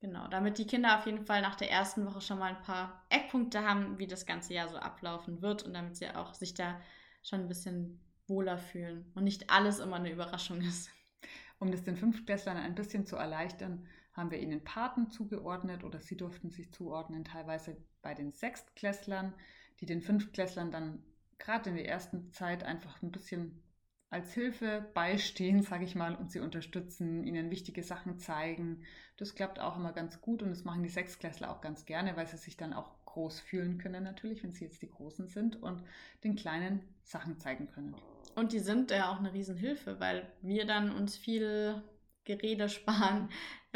Genau, 0.02 0.28
damit 0.28 0.60
die 0.60 0.68
Kinder 0.68 1.00
auf 1.00 1.08
jeden 1.08 1.26
Fall 1.26 1.42
nach 1.42 1.56
der 1.56 1.72
ersten 1.72 2.06
Woche 2.06 2.22
schon 2.22 2.38
mal 2.38 2.56
ein 2.56 2.62
paar 2.62 3.04
Eckpunkte 3.10 3.68
haben, 3.68 3.98
wie 3.98 4.06
das 4.06 4.28
ganze 4.28 4.54
Jahr 4.54 4.70
so 4.70 4.78
ablaufen 4.78 5.42
wird 5.42 5.64
und 5.64 5.74
damit 5.74 5.96
sie 5.96 6.08
auch 6.08 6.36
sich 6.36 6.54
da 6.54 6.80
schon 7.24 7.42
ein 7.42 7.48
bisschen 7.48 8.00
wohler 8.28 8.60
fühlen 8.60 9.12
und 9.16 9.24
nicht 9.24 9.50
alles 9.50 9.80
immer 9.80 9.96
eine 9.96 10.12
Überraschung 10.12 10.62
ist. 10.62 10.92
Um 11.58 11.72
das 11.72 11.84
den 11.84 11.98
Fünftklässlern 11.98 12.58
ein 12.58 12.76
bisschen 12.76 13.08
zu 13.08 13.16
erleichtern, 13.16 13.88
haben 14.14 14.30
wir 14.30 14.40
ihnen 14.40 14.64
Paten 14.64 15.10
zugeordnet 15.10 15.84
oder 15.84 16.02
sie 16.02 16.18
durften 16.18 16.52
sich 16.52 16.72
zuordnen, 16.72 17.24
teilweise 17.24 17.78
bei 18.08 18.14
den 18.14 18.32
Sechstklässlern, 18.32 19.34
die 19.82 19.86
den 19.86 20.02
Fünftklässlern 20.02 20.72
dann 20.72 21.04
gerade 21.40 21.72
in 21.72 21.76
der 21.76 21.90
ersten 21.90 22.32
Zeit 22.32 22.64
einfach 22.64 23.04
ein 23.04 23.12
bisschen 23.12 23.62
als 24.10 24.32
Hilfe 24.32 24.90
beistehen, 24.94 25.62
sage 25.70 25.84
ich 25.84 25.94
mal, 25.94 26.16
und 26.16 26.32
sie 26.32 26.40
unterstützen, 26.40 27.26
ihnen 27.26 27.52
wichtige 27.52 27.84
Sachen 27.84 28.18
zeigen. 28.18 28.86
Das 29.18 29.36
klappt 29.36 29.60
auch 29.60 29.76
immer 29.76 29.92
ganz 29.92 30.22
gut 30.22 30.42
und 30.42 30.52
das 30.52 30.64
machen 30.64 30.84
die 30.84 30.90
Sechstklässler 30.90 31.52
auch 31.52 31.60
ganz 31.60 31.84
gerne, 31.84 32.16
weil 32.16 32.28
sie 32.28 32.38
sich 32.38 32.56
dann 32.56 32.72
auch 32.72 32.96
groß 33.04 33.42
fühlen 33.42 33.78
können 33.78 34.06
natürlich, 34.06 34.42
wenn 34.42 34.54
sie 34.54 34.64
jetzt 34.64 34.82
die 34.82 34.90
Großen 34.90 35.28
sind 35.28 35.62
und 35.62 35.84
den 36.24 36.38
Kleinen 36.38 36.80
Sachen 37.04 37.38
zeigen 37.40 37.68
können. 37.68 37.94
Und 38.36 38.54
die 38.54 38.60
sind 38.60 38.90
ja 38.90 39.12
auch 39.12 39.20
eine 39.20 39.34
Riesenhilfe, 39.34 40.00
weil 40.00 40.32
wir 40.42 40.66
dann 40.66 40.96
uns 40.96 41.18
viel 41.18 41.84
Gerede 42.24 42.70
sparen, 42.70 43.28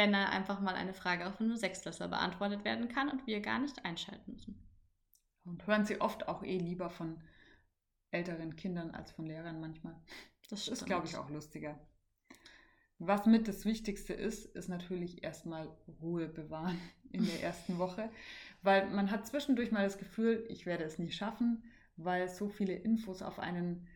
wenn 0.02 0.14
dann 0.14 0.26
einfach 0.26 0.60
mal 0.60 0.74
eine 0.74 0.96
Frage 0.96 1.28
auch 1.28 1.36
von 1.36 1.46
einem 1.46 1.58
Sechstklässler 1.58 2.08
beantwortet 2.08 2.66
werden 2.66 2.88
kann 2.90 3.08
und 3.08 3.28
wir 3.28 3.40
gar 3.40 3.60
nicht 3.60 3.86
einschalten 3.86 4.32
müssen. 4.32 4.60
Und 5.44 5.68
hören 5.68 5.86
sie 5.86 6.02
oft 6.02 6.28
auch 6.28 6.42
eh 6.44 6.58
lieber 6.58 6.90
von 6.90 7.22
älteren 8.10 8.56
Kindern 8.56 8.92
als 8.92 9.12
von 9.12 9.28
Lehrern 9.28 9.62
manchmal. 9.62 9.96
Das 10.50 10.68
ist, 10.68 10.88
glaube 10.88 11.06
ich, 11.06 11.18
auch 11.18 11.30
lustiger. 11.30 11.80
Was 12.98 13.28
mit 13.28 13.48
das 13.48 13.64
Wichtigste 13.64 14.14
ist, 14.14 14.46
ist 14.46 14.70
natürlich 14.70 15.24
erstmal 15.24 15.70
Ruhe 16.02 16.28
bewahren 16.28 16.80
in 17.12 17.24
der 17.24 17.44
ersten 17.44 17.78
Woche, 17.78 18.10
weil 18.64 18.90
man 18.90 19.12
hat 19.12 19.28
zwischendurch 19.28 19.72
mal 19.72 19.84
das 19.84 20.00
Gefühl, 20.00 20.46
ich 20.50 20.66
werde 20.66 20.84
es 20.84 20.98
nie 20.98 21.12
schaffen, 21.12 21.64
weil 21.96 22.28
so 22.28 22.50
viele 22.50 22.74
Infos 22.74 23.22
auf 23.22 23.38
einen 23.38 23.88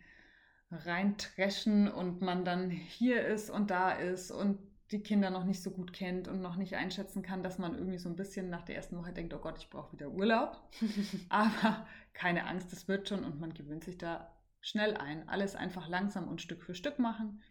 reintreschen 0.70 1.92
und 1.92 2.22
man 2.22 2.46
dann 2.46 2.70
hier 2.70 3.26
ist 3.26 3.50
und 3.50 3.72
da 3.72 3.92
ist 3.92 4.30
und 4.30 4.75
die 4.92 5.02
Kinder 5.02 5.30
noch 5.30 5.46
nicht 5.46 5.64
so 5.64 5.72
gut 5.72 5.94
kennt 5.94 6.28
und 6.28 6.42
noch 6.42 6.58
nicht 6.58 6.76
einschätzen 6.76 7.24
kann, 7.24 7.42
dass 7.42 7.58
man 7.58 7.74
irgendwie 7.74 7.98
so 7.98 8.08
ein 8.08 8.16
bisschen 8.16 8.50
nach 8.50 8.64
der 8.64 8.76
ersten 8.76 8.98
Woche 8.98 9.14
denkt, 9.14 9.34
oh 9.34 9.40
Gott, 9.40 9.58
ich 9.58 9.70
brauche 9.70 9.92
wieder 9.94 10.10
Urlaub. 10.10 10.62
Aber 11.30 11.88
keine 12.14 12.46
Angst, 12.46 12.72
es 12.72 12.88
wird 12.88 13.10
schon 13.10 13.24
und 13.24 13.40
man 13.40 13.54
gewöhnt 13.54 13.84
sich 13.84 13.98
da 13.98 14.32
schnell 14.62 14.96
ein. 14.96 15.28
Alles 15.28 15.56
einfach 15.56 15.88
langsam 15.88 16.28
und 16.28 16.42
Stück 16.42 16.64
für 16.64 16.76
Stück 16.76 17.00
machen. 17.00 17.42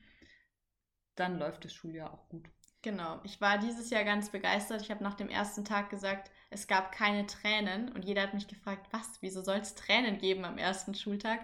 Dann 1.16 1.38
läuft 1.38 1.64
das 1.64 1.74
Schuljahr 1.74 2.12
auch 2.12 2.28
gut. 2.28 2.48
Genau. 2.82 3.20
Ich 3.24 3.40
war 3.40 3.58
dieses 3.58 3.90
Jahr 3.90 4.04
ganz 4.04 4.30
begeistert. 4.30 4.82
Ich 4.82 4.90
habe 4.90 5.02
nach 5.02 5.14
dem 5.14 5.28
ersten 5.28 5.64
Tag 5.64 5.90
gesagt, 5.90 6.30
es 6.50 6.66
gab 6.66 6.92
keine 6.92 7.26
Tränen 7.26 7.90
und 7.92 8.04
jeder 8.04 8.22
hat 8.22 8.34
mich 8.34 8.46
gefragt, 8.46 8.86
was, 8.92 9.22
wieso 9.22 9.42
soll 9.42 9.56
es 9.56 9.74
Tränen 9.74 10.18
geben 10.18 10.44
am 10.44 10.58
ersten 10.58 10.94
Schultag? 10.94 11.40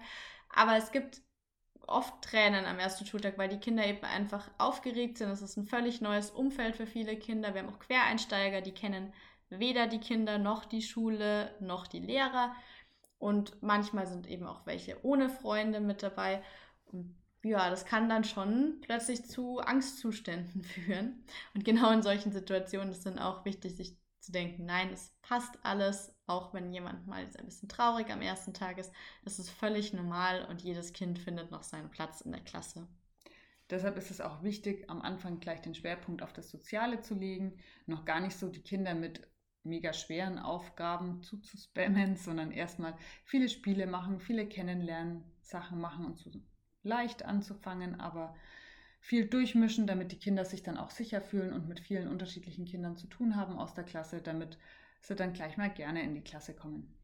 Aber 0.51 0.77
es 0.77 0.93
gibt 0.93 1.23
oft 1.87 2.23
Tränen 2.23 2.67
am 2.67 2.79
ersten 2.79 3.07
Schultag, 3.07 3.39
weil 3.39 3.49
die 3.49 3.59
Kinder 3.59 3.87
eben 3.87 4.05
einfach 4.05 4.51
aufgeregt 4.59 5.19
sind. 5.19 5.31
Es 5.31 5.43
ist 5.43 5.57
ein 5.57 5.67
völlig 5.67 6.01
neues 6.01 6.31
Umfeld 6.31 6.77
für 6.77 6.87
viele 6.87 7.17
Kinder. 7.17 7.55
Wir 7.55 7.63
haben 7.63 7.75
auch 7.75 7.79
Quereinsteiger, 7.79 8.61
die 8.61 8.73
kennen 8.73 9.13
weder 9.51 9.87
die 9.87 9.99
Kinder 9.99 10.39
noch 10.39 10.65
die 10.65 10.83
Schule 10.83 11.55
noch 11.61 11.87
die 11.87 11.99
Lehrer. 11.99 12.55
Und 13.19 13.63
manchmal 13.63 14.07
sind 14.07 14.27
eben 14.27 14.47
auch 14.47 14.65
welche 14.67 15.05
ohne 15.05 15.29
Freunde 15.29 15.81
mit 15.81 16.03
dabei. 16.03 16.43
Und 16.87 17.15
ja, 17.43 17.71
das 17.71 17.85
kann 17.85 18.09
dann 18.09 18.25
schon 18.25 18.81
plötzlich 18.81 19.25
zu 19.27 19.61
Angstzuständen 19.61 20.63
führen. 20.65 21.25
Und 21.55 21.65
genau 21.65 21.91
in 21.91 22.03
solchen 22.03 22.33
Situationen 22.33 22.91
ist 22.91 23.07
dann 23.07 23.19
auch 23.19 23.45
wichtig, 23.45 23.77
sich 23.77 23.97
zu 24.21 24.33
denken, 24.33 24.67
nein, 24.67 24.91
es 24.93 25.15
passt 25.23 25.59
alles, 25.63 26.15
auch 26.27 26.53
wenn 26.55 26.73
jemand 26.73 27.07
mal 27.07 27.25
ein 27.25 27.45
bisschen 27.47 27.69
traurig 27.69 28.11
am 28.11 28.23
ersten 28.23 28.55
Tag 28.55 28.79
ist. 28.79 28.93
Das 29.25 29.39
ist 29.39 29.51
völlig 29.51 29.93
normal 29.93 30.47
und 30.47 30.63
jedes 30.63 30.93
Kind 30.93 31.19
findet 31.19 31.51
noch 31.51 31.63
seinen 31.63 31.91
Platz 31.91 32.21
in 32.21 32.33
der 32.33 32.43
Klasse. 32.43 32.87
Deshalb 33.71 33.97
ist 33.97 34.11
es 34.11 34.21
auch 34.21 34.43
wichtig, 34.43 34.91
am 34.91 35.01
Anfang 35.01 35.39
gleich 35.39 35.63
den 35.63 35.75
Schwerpunkt 35.75 36.23
auf 36.23 36.33
das 36.33 36.51
Soziale 36.51 37.01
zu 37.01 37.15
legen, 37.15 37.59
noch 37.87 38.05
gar 38.05 38.21
nicht 38.21 38.37
so 38.37 38.49
die 38.49 38.63
Kinder 38.63 38.95
mit 38.95 39.27
mega 39.63 39.93
schweren 39.93 40.39
Aufgaben 40.39 41.23
zuzuspammen, 41.23 42.17
sondern 42.17 42.51
erstmal 42.51 42.97
viele 43.25 43.49
Spiele 43.49 43.87
machen, 43.87 44.21
viele 44.21 44.49
kennenlernen, 44.49 45.25
Sachen 45.43 45.81
machen 45.81 46.05
und 46.05 46.19
so 46.19 46.31
leicht 46.83 47.25
anzufangen, 47.25 48.01
aber 48.01 48.35
viel 49.01 49.27
durchmischen, 49.27 49.87
damit 49.87 50.13
die 50.13 50.19
Kinder 50.19 50.45
sich 50.45 50.63
dann 50.63 50.77
auch 50.77 50.91
sicher 50.91 51.21
fühlen 51.21 51.53
und 51.53 51.69
mit 51.69 51.81
vielen 51.81 52.09
unterschiedlichen 52.09 52.67
Kindern 52.67 52.97
zu 52.97 53.07
tun 53.07 53.35
haben 53.37 53.59
aus 53.59 53.75
der 53.75 53.85
Klasse, 53.85 54.21
damit 54.21 54.59
sie 55.01 55.17
dann 55.17 55.33
gleich 55.33 55.57
mal 55.57 55.71
gerne 55.71 56.03
in 56.03 56.15
die 56.15 56.23
Klasse 56.23 56.55
kommen. 56.55 56.95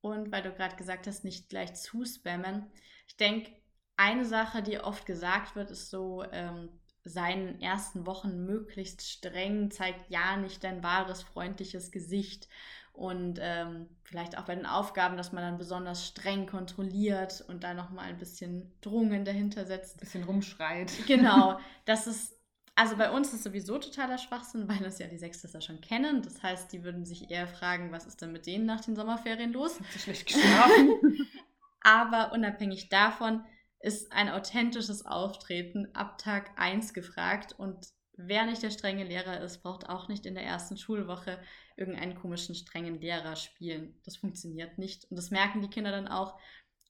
Und 0.00 0.30
weil 0.32 0.42
du 0.42 0.52
gerade 0.52 0.76
gesagt 0.76 1.06
hast, 1.06 1.24
nicht 1.24 1.48
gleich 1.48 1.74
zu 1.74 2.04
spammen. 2.04 2.66
Ich 3.06 3.16
denke, 3.16 3.50
eine 3.96 4.24
Sache, 4.24 4.62
die 4.62 4.78
oft 4.78 5.06
gesagt 5.06 5.56
wird, 5.56 5.70
ist 5.70 5.90
so, 5.90 6.24
ähm, 6.32 6.68
seinen 7.08 7.60
ersten 7.60 8.06
Wochen 8.06 8.44
möglichst 8.44 9.08
streng, 9.08 9.70
zeigt 9.70 10.10
ja 10.10 10.36
nicht 10.36 10.64
dein 10.64 10.82
wahres, 10.82 11.22
freundliches 11.22 11.90
Gesicht. 11.90 12.48
Und 12.92 13.38
ähm, 13.42 13.88
vielleicht 14.04 14.38
auch 14.38 14.44
bei 14.44 14.54
den 14.54 14.66
Aufgaben, 14.66 15.16
dass 15.18 15.30
man 15.30 15.42
dann 15.42 15.58
besonders 15.58 16.06
streng 16.06 16.46
kontrolliert 16.46 17.44
und 17.46 17.62
da 17.62 17.74
nochmal 17.74 18.06
ein 18.06 18.18
bisschen 18.18 18.72
Drungen 18.80 19.24
dahinter 19.24 19.66
setzt. 19.66 19.96
Ein 19.96 20.00
bisschen 20.00 20.24
rumschreit. 20.24 20.92
Genau. 21.06 21.58
Das 21.84 22.08
ist, 22.08 22.34
also 22.74 22.96
bei 22.96 23.12
uns 23.12 23.32
ist 23.32 23.44
sowieso 23.44 23.78
totaler 23.78 24.18
Schwachsinn, 24.18 24.68
weil 24.68 24.78
das 24.78 24.98
ja 24.98 25.06
die 25.06 25.18
Sechstes 25.18 25.62
schon 25.64 25.80
kennen. 25.80 26.22
Das 26.22 26.42
heißt, 26.42 26.72
die 26.72 26.82
würden 26.82 27.04
sich 27.04 27.30
eher 27.30 27.46
fragen, 27.46 27.92
was 27.92 28.06
ist 28.06 28.22
denn 28.22 28.32
mit 28.32 28.46
denen 28.46 28.66
nach 28.66 28.80
den 28.80 28.96
Sommerferien 28.96 29.52
los? 29.52 29.78
Hat 29.78 29.86
sie 29.92 29.98
schlecht 30.00 30.26
geschlafen? 30.26 31.28
Aber 31.82 32.32
unabhängig 32.32 32.88
davon 32.88 33.44
ist 33.86 34.10
ein 34.10 34.28
authentisches 34.28 35.06
Auftreten 35.06 35.94
ab 35.94 36.18
Tag 36.18 36.50
1 36.56 36.92
gefragt 36.92 37.54
und 37.56 37.86
wer 38.16 38.44
nicht 38.44 38.60
der 38.64 38.72
strenge 38.72 39.04
Lehrer 39.04 39.40
ist, 39.40 39.62
braucht 39.62 39.88
auch 39.88 40.08
nicht 40.08 40.26
in 40.26 40.34
der 40.34 40.42
ersten 40.42 40.76
Schulwoche 40.76 41.38
irgendeinen 41.76 42.16
komischen 42.16 42.56
strengen 42.56 43.00
Lehrer 43.00 43.36
spielen. 43.36 43.94
Das 44.04 44.16
funktioniert 44.16 44.76
nicht 44.76 45.04
und 45.08 45.16
das 45.16 45.30
merken 45.30 45.62
die 45.62 45.70
Kinder 45.70 45.92
dann 45.92 46.08
auch 46.08 46.36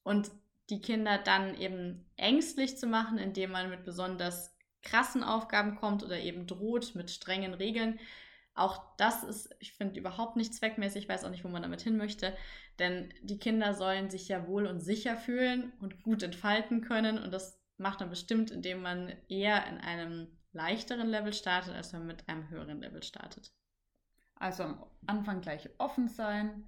und 0.05 0.31
die 0.71 0.81
Kinder 0.81 1.19
dann 1.19 1.55
eben 1.61 2.09
ängstlich 2.17 2.79
zu 2.79 2.87
machen, 2.87 3.19
indem 3.19 3.51
man 3.51 3.69
mit 3.69 3.85
besonders 3.85 4.57
krassen 4.83 5.23
Aufgaben 5.23 5.77
kommt 5.77 6.03
oder 6.03 6.19
eben 6.19 6.47
droht 6.47 6.95
mit 6.95 7.11
strengen 7.11 7.53
Regeln. 7.53 8.01
Auch 8.57 8.97
das 8.97 9.23
ist, 9.23 9.55
ich 9.61 9.75
finde, 9.75 10.01
überhaupt 10.01 10.37
nicht 10.37 10.55
zweckmäßig. 10.55 11.05
Ich 11.05 11.09
weiß 11.09 11.25
auch 11.25 11.31
nicht, 11.31 11.45
wo 11.45 11.49
man 11.49 11.63
damit 11.63 11.83
hin 11.83 11.99
möchte. 11.99 12.35
Denn 12.79 13.13
die 13.23 13.39
Kinder 13.39 13.75
sollen 13.75 14.09
sich 14.09 14.29
ja 14.29 14.47
wohl 14.47 14.67
und 14.67 14.81
sicher 14.81 15.17
fühlen 15.17 15.73
und 15.81 16.03
gut 16.03 16.23
entfalten 16.23 16.81
können. 16.81 17.19
Und 17.19 17.33
das 17.33 17.61
macht 17.77 18.01
man 18.01 18.09
bestimmt, 18.09 18.51
indem 18.51 18.81
man 18.81 19.13
eher 19.29 19.67
in 19.67 19.77
einem 19.77 20.29
leichteren 20.53 21.09
Level 21.09 21.35
startet, 21.35 21.75
als 21.75 21.93
man 21.93 22.07
mit 22.07 22.27
einem 22.31 22.49
höheren 22.49 22.81
Level 22.81 23.03
startet. 23.03 23.53
Also 24.37 24.63
am 24.63 24.87
Anfang 25.07 25.43
gleich 25.43 25.69
offen 25.77 26.09
sein, 26.09 26.65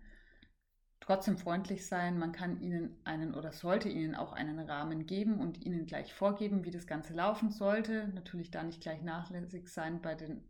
trotzdem 1.00 1.38
freundlich 1.38 1.86
sein. 1.86 2.18
Man 2.18 2.32
kann 2.32 2.60
ihnen 2.60 2.98
einen 3.04 3.34
oder 3.34 3.52
sollte 3.52 3.88
ihnen 3.88 4.14
auch 4.14 4.32
einen 4.34 4.58
Rahmen 4.58 5.06
geben 5.06 5.40
und 5.40 5.64
ihnen 5.64 5.86
gleich 5.86 6.12
vorgeben, 6.12 6.66
wie 6.66 6.70
das 6.70 6.86
Ganze 6.86 7.14
laufen 7.14 7.50
sollte. 7.50 8.08
Natürlich 8.08 8.50
da 8.50 8.62
nicht 8.62 8.82
gleich 8.82 9.00
nachlässig 9.00 9.68
sein 9.68 10.02
bei 10.02 10.14
den 10.14 10.44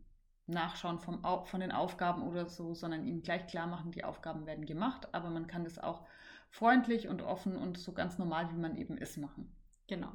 Nachschauen 0.49 0.99
vom, 0.99 1.23
von 1.45 1.59
den 1.59 1.71
Aufgaben 1.71 2.23
oder 2.23 2.47
so, 2.47 2.73
sondern 2.73 3.05
ihnen 3.05 3.21
gleich 3.21 3.47
klar 3.47 3.67
machen, 3.67 3.91
die 3.91 4.03
Aufgaben 4.03 4.45
werden 4.45 4.65
gemacht, 4.65 5.13
aber 5.13 5.29
man 5.29 5.47
kann 5.47 5.63
das 5.63 5.79
auch 5.79 6.05
freundlich 6.49 7.07
und 7.07 7.21
offen 7.21 7.55
und 7.55 7.77
so 7.77 7.93
ganz 7.93 8.17
normal, 8.17 8.49
wie 8.51 8.57
man 8.57 8.75
eben 8.75 8.97
ist, 8.97 9.17
machen. 9.17 9.55
Genau. 9.87 10.11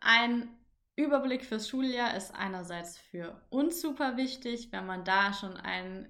Ein 0.00 0.48
Überblick 0.96 1.44
fürs 1.44 1.68
Schuljahr 1.68 2.16
ist 2.16 2.34
einerseits 2.34 2.98
für 2.98 3.40
uns 3.50 3.80
super 3.80 4.16
wichtig. 4.16 4.72
Wenn 4.72 4.86
man 4.86 5.04
da 5.04 5.32
schon 5.32 5.56
einen 5.56 6.08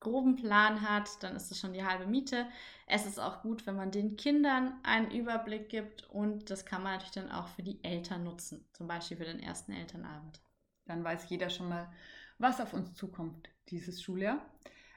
groben 0.00 0.36
Plan 0.36 0.88
hat, 0.88 1.22
dann 1.22 1.34
ist 1.34 1.50
das 1.50 1.58
schon 1.58 1.72
die 1.72 1.84
halbe 1.84 2.06
Miete. 2.06 2.46
Es 2.86 3.04
ist 3.04 3.18
auch 3.18 3.42
gut, 3.42 3.66
wenn 3.66 3.76
man 3.76 3.90
den 3.90 4.16
Kindern 4.16 4.78
einen 4.84 5.10
Überblick 5.10 5.68
gibt 5.68 6.08
und 6.10 6.50
das 6.50 6.64
kann 6.64 6.82
man 6.82 6.92
natürlich 6.92 7.14
dann 7.14 7.32
auch 7.32 7.48
für 7.48 7.62
die 7.62 7.82
Eltern 7.82 8.24
nutzen, 8.24 8.64
zum 8.72 8.86
Beispiel 8.86 9.16
für 9.16 9.24
den 9.24 9.40
ersten 9.40 9.72
Elternabend. 9.72 10.40
Dann 10.86 11.02
weiß 11.02 11.28
jeder 11.28 11.50
schon 11.50 11.68
mal, 11.68 11.90
was 12.38 12.60
auf 12.60 12.72
uns 12.72 12.94
zukommt 12.94 13.50
dieses 13.68 14.02
Schuljahr. 14.02 14.44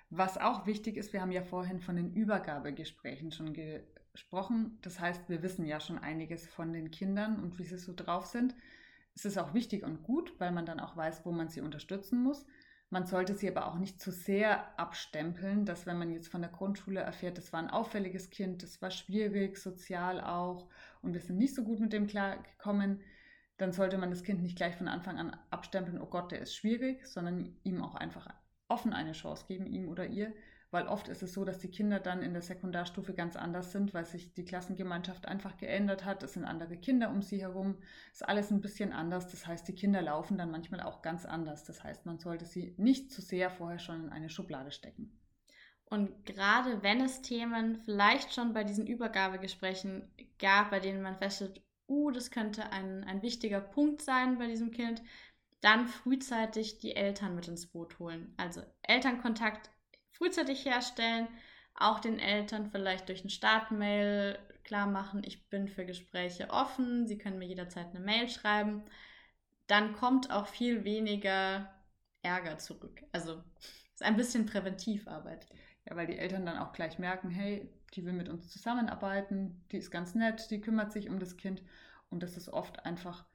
Was 0.10 0.38
auch 0.38 0.66
wichtig 0.66 0.98
ist, 0.98 1.14
wir 1.14 1.22
haben 1.22 1.32
ja 1.32 1.42
vorhin 1.42 1.80
von 1.80 1.96
den 1.96 2.14
Übergabegesprächen 2.14 3.32
schon 3.32 3.54
gesprochen. 3.54 4.78
Das 4.82 5.00
heißt, 5.00 5.30
wir 5.30 5.42
wissen 5.42 5.66
ja 5.66 5.80
schon 5.80 5.98
einiges 5.98 6.48
von 6.48 6.74
den 6.74 6.92
Kindern 6.92 7.42
und 7.42 7.58
wie 7.60 7.64
sie 7.64 7.78
so 7.78 7.94
drauf 7.96 8.26
sind. 8.26 8.56
Es 9.16 9.26
ist 9.26 9.38
auch 9.38 9.54
wichtig 9.54 9.84
und 9.84 10.04
gut, 10.04 10.34
weil 10.40 10.52
man 10.52 10.66
dann 10.66 10.80
auch 10.80 10.96
weiß, 10.96 11.26
wo 11.26 11.32
man 11.32 11.50
sie 11.50 11.62
unterstützen 11.62 12.22
muss. 12.24 12.46
Man 12.90 13.06
sollte 13.06 13.36
sie 13.36 13.50
aber 13.50 13.68
auch 13.68 13.78
nicht 13.78 14.02
zu 14.02 14.12
sehr 14.12 14.78
abstempeln, 14.78 15.66
dass 15.66 15.86
wenn 15.86 15.98
man 15.98 16.12
jetzt 16.12 16.28
von 16.28 16.42
der 16.42 16.52
Grundschule 16.52 17.00
erfährt, 17.00 17.38
das 17.38 17.54
war 17.54 17.62
ein 17.62 17.70
auffälliges 17.70 18.30
Kind, 18.30 18.64
das 18.64 18.82
war 18.82 18.92
schwierig, 18.92 19.58
sozial 19.58 20.20
auch 20.20 20.68
und 21.02 21.14
wir 21.14 21.22
sind 21.22 21.38
nicht 21.38 21.56
so 21.56 21.64
gut 21.64 21.80
mit 21.80 21.94
dem 21.94 22.08
klargekommen, 22.08 23.00
dann 23.62 23.74
sollte 23.74 24.00
man 24.00 24.10
das 24.10 24.24
Kind 24.24 24.42
nicht 24.42 24.58
gleich 24.58 24.76
von 24.76 24.88
Anfang 24.88 25.20
an 25.20 25.38
abstempeln, 25.52 26.02
oh 26.02 26.08
Gott, 26.08 26.32
der 26.32 26.40
ist 26.40 26.56
schwierig, 26.56 27.06
sondern 27.06 27.56
ihm 27.64 27.84
auch 27.84 27.94
einfach 27.94 28.28
offen 28.68 28.92
eine 28.92 29.12
Chance 29.12 29.46
geben, 29.48 29.68
ihm 29.68 29.88
oder 29.88 30.08
ihr. 30.08 30.34
Weil 30.72 30.88
oft 30.88 31.10
ist 31.10 31.22
es 31.22 31.34
so, 31.34 31.46
dass 31.46 31.60
die 31.60 31.70
Kinder 31.70 32.00
dann 32.00 32.24
in 32.24 32.34
der 32.34 32.42
Sekundarstufe 32.42 33.14
ganz 33.14 33.36
anders 33.36 33.72
sind, 33.72 33.94
weil 33.94 34.06
sich 34.06 34.34
die 34.34 34.46
Klassengemeinschaft 34.46 35.28
einfach 35.28 35.58
geändert 35.58 36.06
hat. 36.06 36.24
Es 36.24 36.34
sind 36.34 36.46
andere 36.46 36.76
Kinder 36.76 37.12
um 37.12 37.22
sie 37.22 37.42
herum. 37.42 37.78
Es 38.12 38.22
ist 38.22 38.28
alles 38.28 38.50
ein 38.50 38.62
bisschen 38.62 38.94
anders. 38.94 39.28
Das 39.30 39.46
heißt, 39.46 39.68
die 39.68 39.76
Kinder 39.76 40.02
laufen 40.02 40.40
dann 40.40 40.50
manchmal 40.50 40.82
auch 40.82 41.04
ganz 41.04 41.26
anders. 41.26 41.64
Das 41.64 41.84
heißt, 41.84 42.08
man 42.08 42.18
sollte 42.18 42.46
sie 42.46 42.74
nicht 42.78 43.12
zu 43.12 43.22
sehr 43.22 43.52
vorher 43.52 43.80
schon 43.80 44.06
in 44.06 44.10
eine 44.10 44.30
Schublade 44.30 44.72
stecken. 44.72 45.12
Und 45.86 46.26
gerade 46.26 46.82
wenn 46.82 47.02
es 47.02 47.22
Themen 47.22 47.76
vielleicht 47.84 48.34
schon 48.34 48.54
bei 48.54 48.64
diesen 48.64 48.88
Übergabegesprächen 48.88 50.10
gab, 50.40 50.72
bei 50.72 50.80
denen 50.80 51.02
man 51.04 51.18
feststellt, 51.18 51.62
uh, 51.92 52.12
das 52.12 52.32
könnte 52.32 52.72
ein, 52.72 53.04
ein 53.04 53.22
wichtiger 53.22 53.62
Punkt 53.62 54.02
sein 54.02 54.38
bei 54.38 54.48
diesem 54.48 54.72
Kind, 54.72 55.04
dann 55.60 55.88
frühzeitig 55.88 56.80
die 56.80 56.96
Eltern 56.96 57.36
mit 57.36 57.48
ins 57.48 57.68
Boot 57.68 58.00
holen. 58.00 58.34
Also 58.38 58.62
Elternkontakt 58.82 59.70
frühzeitig 60.14 60.66
herstellen, 60.66 61.28
auch 61.76 62.00
den 62.00 62.20
Eltern 62.20 62.70
vielleicht 62.72 63.10
durch 63.10 63.22
eine 63.22 63.30
Startmail 63.30 64.40
klar 64.64 64.88
machen, 64.88 65.24
ich 65.26 65.50
bin 65.50 65.68
für 65.68 65.86
Gespräche 65.86 66.50
offen, 66.50 67.08
sie 67.08 67.18
können 67.18 67.40
mir 67.40 67.48
jederzeit 67.48 67.88
eine 67.90 68.00
Mail 68.00 68.30
schreiben. 68.30 68.84
Dann 69.68 69.94
kommt 69.94 70.32
auch 70.32 70.48
viel 70.48 70.84
weniger 70.84 71.74
Ärger 72.22 72.58
zurück. 72.58 73.04
Also 73.12 73.44
ist 73.94 74.04
ein 74.04 74.18
bisschen 74.18 74.46
Präventivarbeit. 74.46 75.48
Ja, 75.86 75.96
weil 75.96 76.08
die 76.08 76.18
Eltern 76.18 76.46
dann 76.46 76.60
auch 76.60 76.74
gleich 76.74 77.00
merken, 77.00 77.30
hey, 77.30 77.68
die 77.94 78.06
will 78.06 78.14
mit 78.14 78.30
uns 78.30 78.50
zusammenarbeiten, 78.50 79.66
die 79.72 79.78
ist 79.78 79.92
ganz 79.92 80.16
nett, 80.16 80.50
die 80.52 80.62
kümmert 80.62 80.92
sich 80.92 81.10
um 81.10 81.20
das 81.20 81.38
Kind 81.38 81.64
und 82.10 82.24
das 82.24 82.38
ist 82.38 82.50
oft 82.50 82.86
einfach 82.86 83.26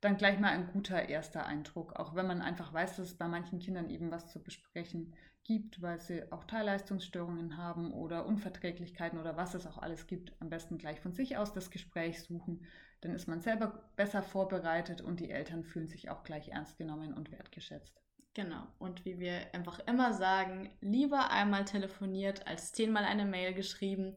dann 0.00 0.16
gleich 0.18 0.38
mal 0.38 0.50
ein 0.50 0.68
guter 0.68 1.08
erster 1.08 1.46
Eindruck, 1.46 1.94
auch 1.96 2.14
wenn 2.14 2.26
man 2.26 2.42
einfach 2.42 2.72
weiß, 2.72 2.96
dass 2.96 3.08
es 3.08 3.18
bei 3.18 3.28
manchen 3.28 3.58
Kindern 3.58 3.88
eben 3.88 4.10
was 4.10 4.28
zu 4.28 4.42
besprechen 4.42 5.14
gibt, 5.42 5.80
weil 5.80 6.00
sie 6.00 6.30
auch 6.32 6.44
Teilleistungsstörungen 6.44 7.56
haben 7.56 7.92
oder 7.92 8.26
Unverträglichkeiten 8.26 9.18
oder 9.18 9.36
was 9.36 9.54
es 9.54 9.66
auch 9.66 9.78
alles 9.78 10.06
gibt, 10.06 10.34
am 10.40 10.50
besten 10.50 10.76
gleich 10.76 11.00
von 11.00 11.12
sich 11.12 11.36
aus 11.36 11.52
das 11.52 11.70
Gespräch 11.70 12.22
suchen. 12.22 12.66
Dann 13.00 13.14
ist 13.14 13.28
man 13.28 13.40
selber 13.40 13.90
besser 13.96 14.22
vorbereitet 14.22 15.00
und 15.00 15.20
die 15.20 15.30
Eltern 15.30 15.64
fühlen 15.64 15.88
sich 15.88 16.10
auch 16.10 16.24
gleich 16.24 16.48
ernst 16.48 16.76
genommen 16.76 17.14
und 17.14 17.30
wertgeschätzt. 17.30 18.05
Genau. 18.36 18.66
Und 18.78 19.06
wie 19.06 19.18
wir 19.18 19.54
einfach 19.54 19.80
immer 19.86 20.12
sagen, 20.12 20.68
lieber 20.82 21.30
einmal 21.30 21.64
telefoniert 21.64 22.46
als 22.46 22.70
zehnmal 22.70 23.04
eine 23.04 23.24
Mail 23.24 23.54
geschrieben. 23.54 24.14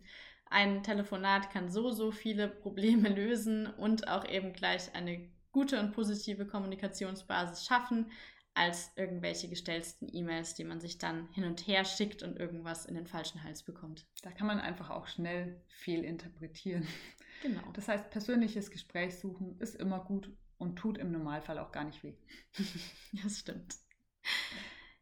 Ein 0.49 0.83
Telefonat 0.83 1.51
kann 1.51 1.71
so, 1.71 1.89
so 1.89 2.11
viele 2.11 2.49
Probleme 2.49 3.07
lösen 3.15 3.65
und 3.65 4.09
auch 4.09 4.27
eben 4.27 4.51
gleich 4.51 4.93
eine 4.93 5.31
gute 5.53 5.79
und 5.79 5.93
positive 5.93 6.45
Kommunikationsbasis 6.45 7.65
schaffen, 7.65 8.11
als 8.53 8.91
irgendwelche 8.97 9.47
gestellten 9.47 10.09
E-Mails, 10.11 10.53
die 10.53 10.65
man 10.65 10.81
sich 10.81 10.97
dann 10.97 11.29
hin 11.31 11.45
und 11.45 11.65
her 11.65 11.85
schickt 11.85 12.21
und 12.21 12.37
irgendwas 12.37 12.85
in 12.85 12.95
den 12.95 13.07
falschen 13.07 13.41
Hals 13.41 13.63
bekommt. 13.63 14.05
Da 14.21 14.31
kann 14.31 14.47
man 14.47 14.59
einfach 14.59 14.89
auch 14.89 15.07
schnell 15.07 15.63
fehlinterpretieren. 15.69 16.85
Genau. 17.41 17.61
Das 17.71 17.87
heißt, 17.87 18.09
persönliches 18.09 18.69
Gespräch 18.69 19.17
suchen 19.17 19.57
ist 19.59 19.75
immer 19.75 20.03
gut 20.03 20.29
und 20.57 20.75
tut 20.75 20.97
im 20.97 21.09
Normalfall 21.09 21.57
auch 21.57 21.71
gar 21.71 21.85
nicht 21.85 22.03
weh. 22.03 22.17
das 23.23 23.39
stimmt. 23.39 23.77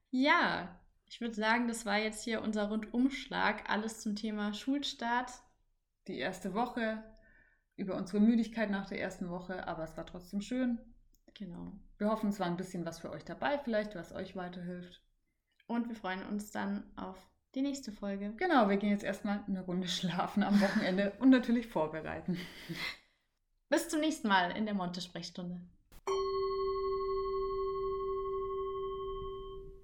Ja, 0.10 0.80
ich 1.06 1.22
würde 1.22 1.36
sagen, 1.36 1.68
das 1.68 1.86
war 1.86 1.98
jetzt 1.98 2.24
hier 2.24 2.42
unser 2.42 2.70
Rundumschlag. 2.70 3.70
Alles 3.70 4.02
zum 4.02 4.16
Thema 4.16 4.54
Schulstart. 4.54 5.32
die 6.08 6.20
erste 6.20 6.54
Woche, 6.54 7.04
über 7.76 7.96
unsere 7.96 8.20
Müdigkeit 8.20 8.70
nach 8.70 8.88
der 8.88 9.02
ersten 9.02 9.30
Woche, 9.30 9.68
aber 9.68 9.84
es 9.84 9.98
war 9.98 10.06
trotzdem 10.06 10.42
schön. 10.42 10.80
Genau. 11.34 11.74
Wir 11.98 12.10
hoffen, 12.10 12.30
es 12.30 12.40
war 12.40 12.48
ein 12.48 12.58
bisschen 12.58 12.86
was 12.86 13.00
für 13.00 13.12
euch 13.12 13.26
dabei, 13.26 13.60
vielleicht, 13.60 13.96
was 13.96 14.14
euch 14.14 14.36
weiterhilft. 14.36 15.02
Und 15.68 15.90
wir 15.90 15.96
freuen 15.96 16.26
uns 16.26 16.52
dann 16.52 16.84
auf 16.96 17.18
die 17.56 17.62
nächste 17.62 17.92
Folge. 17.92 18.34
Genau, 18.38 18.70
wir 18.70 18.78
gehen 18.78 18.92
jetzt 18.92 19.04
erstmal 19.04 19.44
eine 19.48 19.62
Runde 19.62 19.88
schlafen 19.88 20.44
am 20.44 20.60
Wochenende 20.62 21.14
und 21.20 21.30
natürlich 21.30 21.68
vorbereiten. 21.68 22.38
Bis 23.70 23.90
zum 23.90 24.00
nächsten 24.00 24.28
Mal 24.28 24.56
in 24.56 24.66
der 24.66 24.76
Monte-Sprechstunde. 24.76 25.62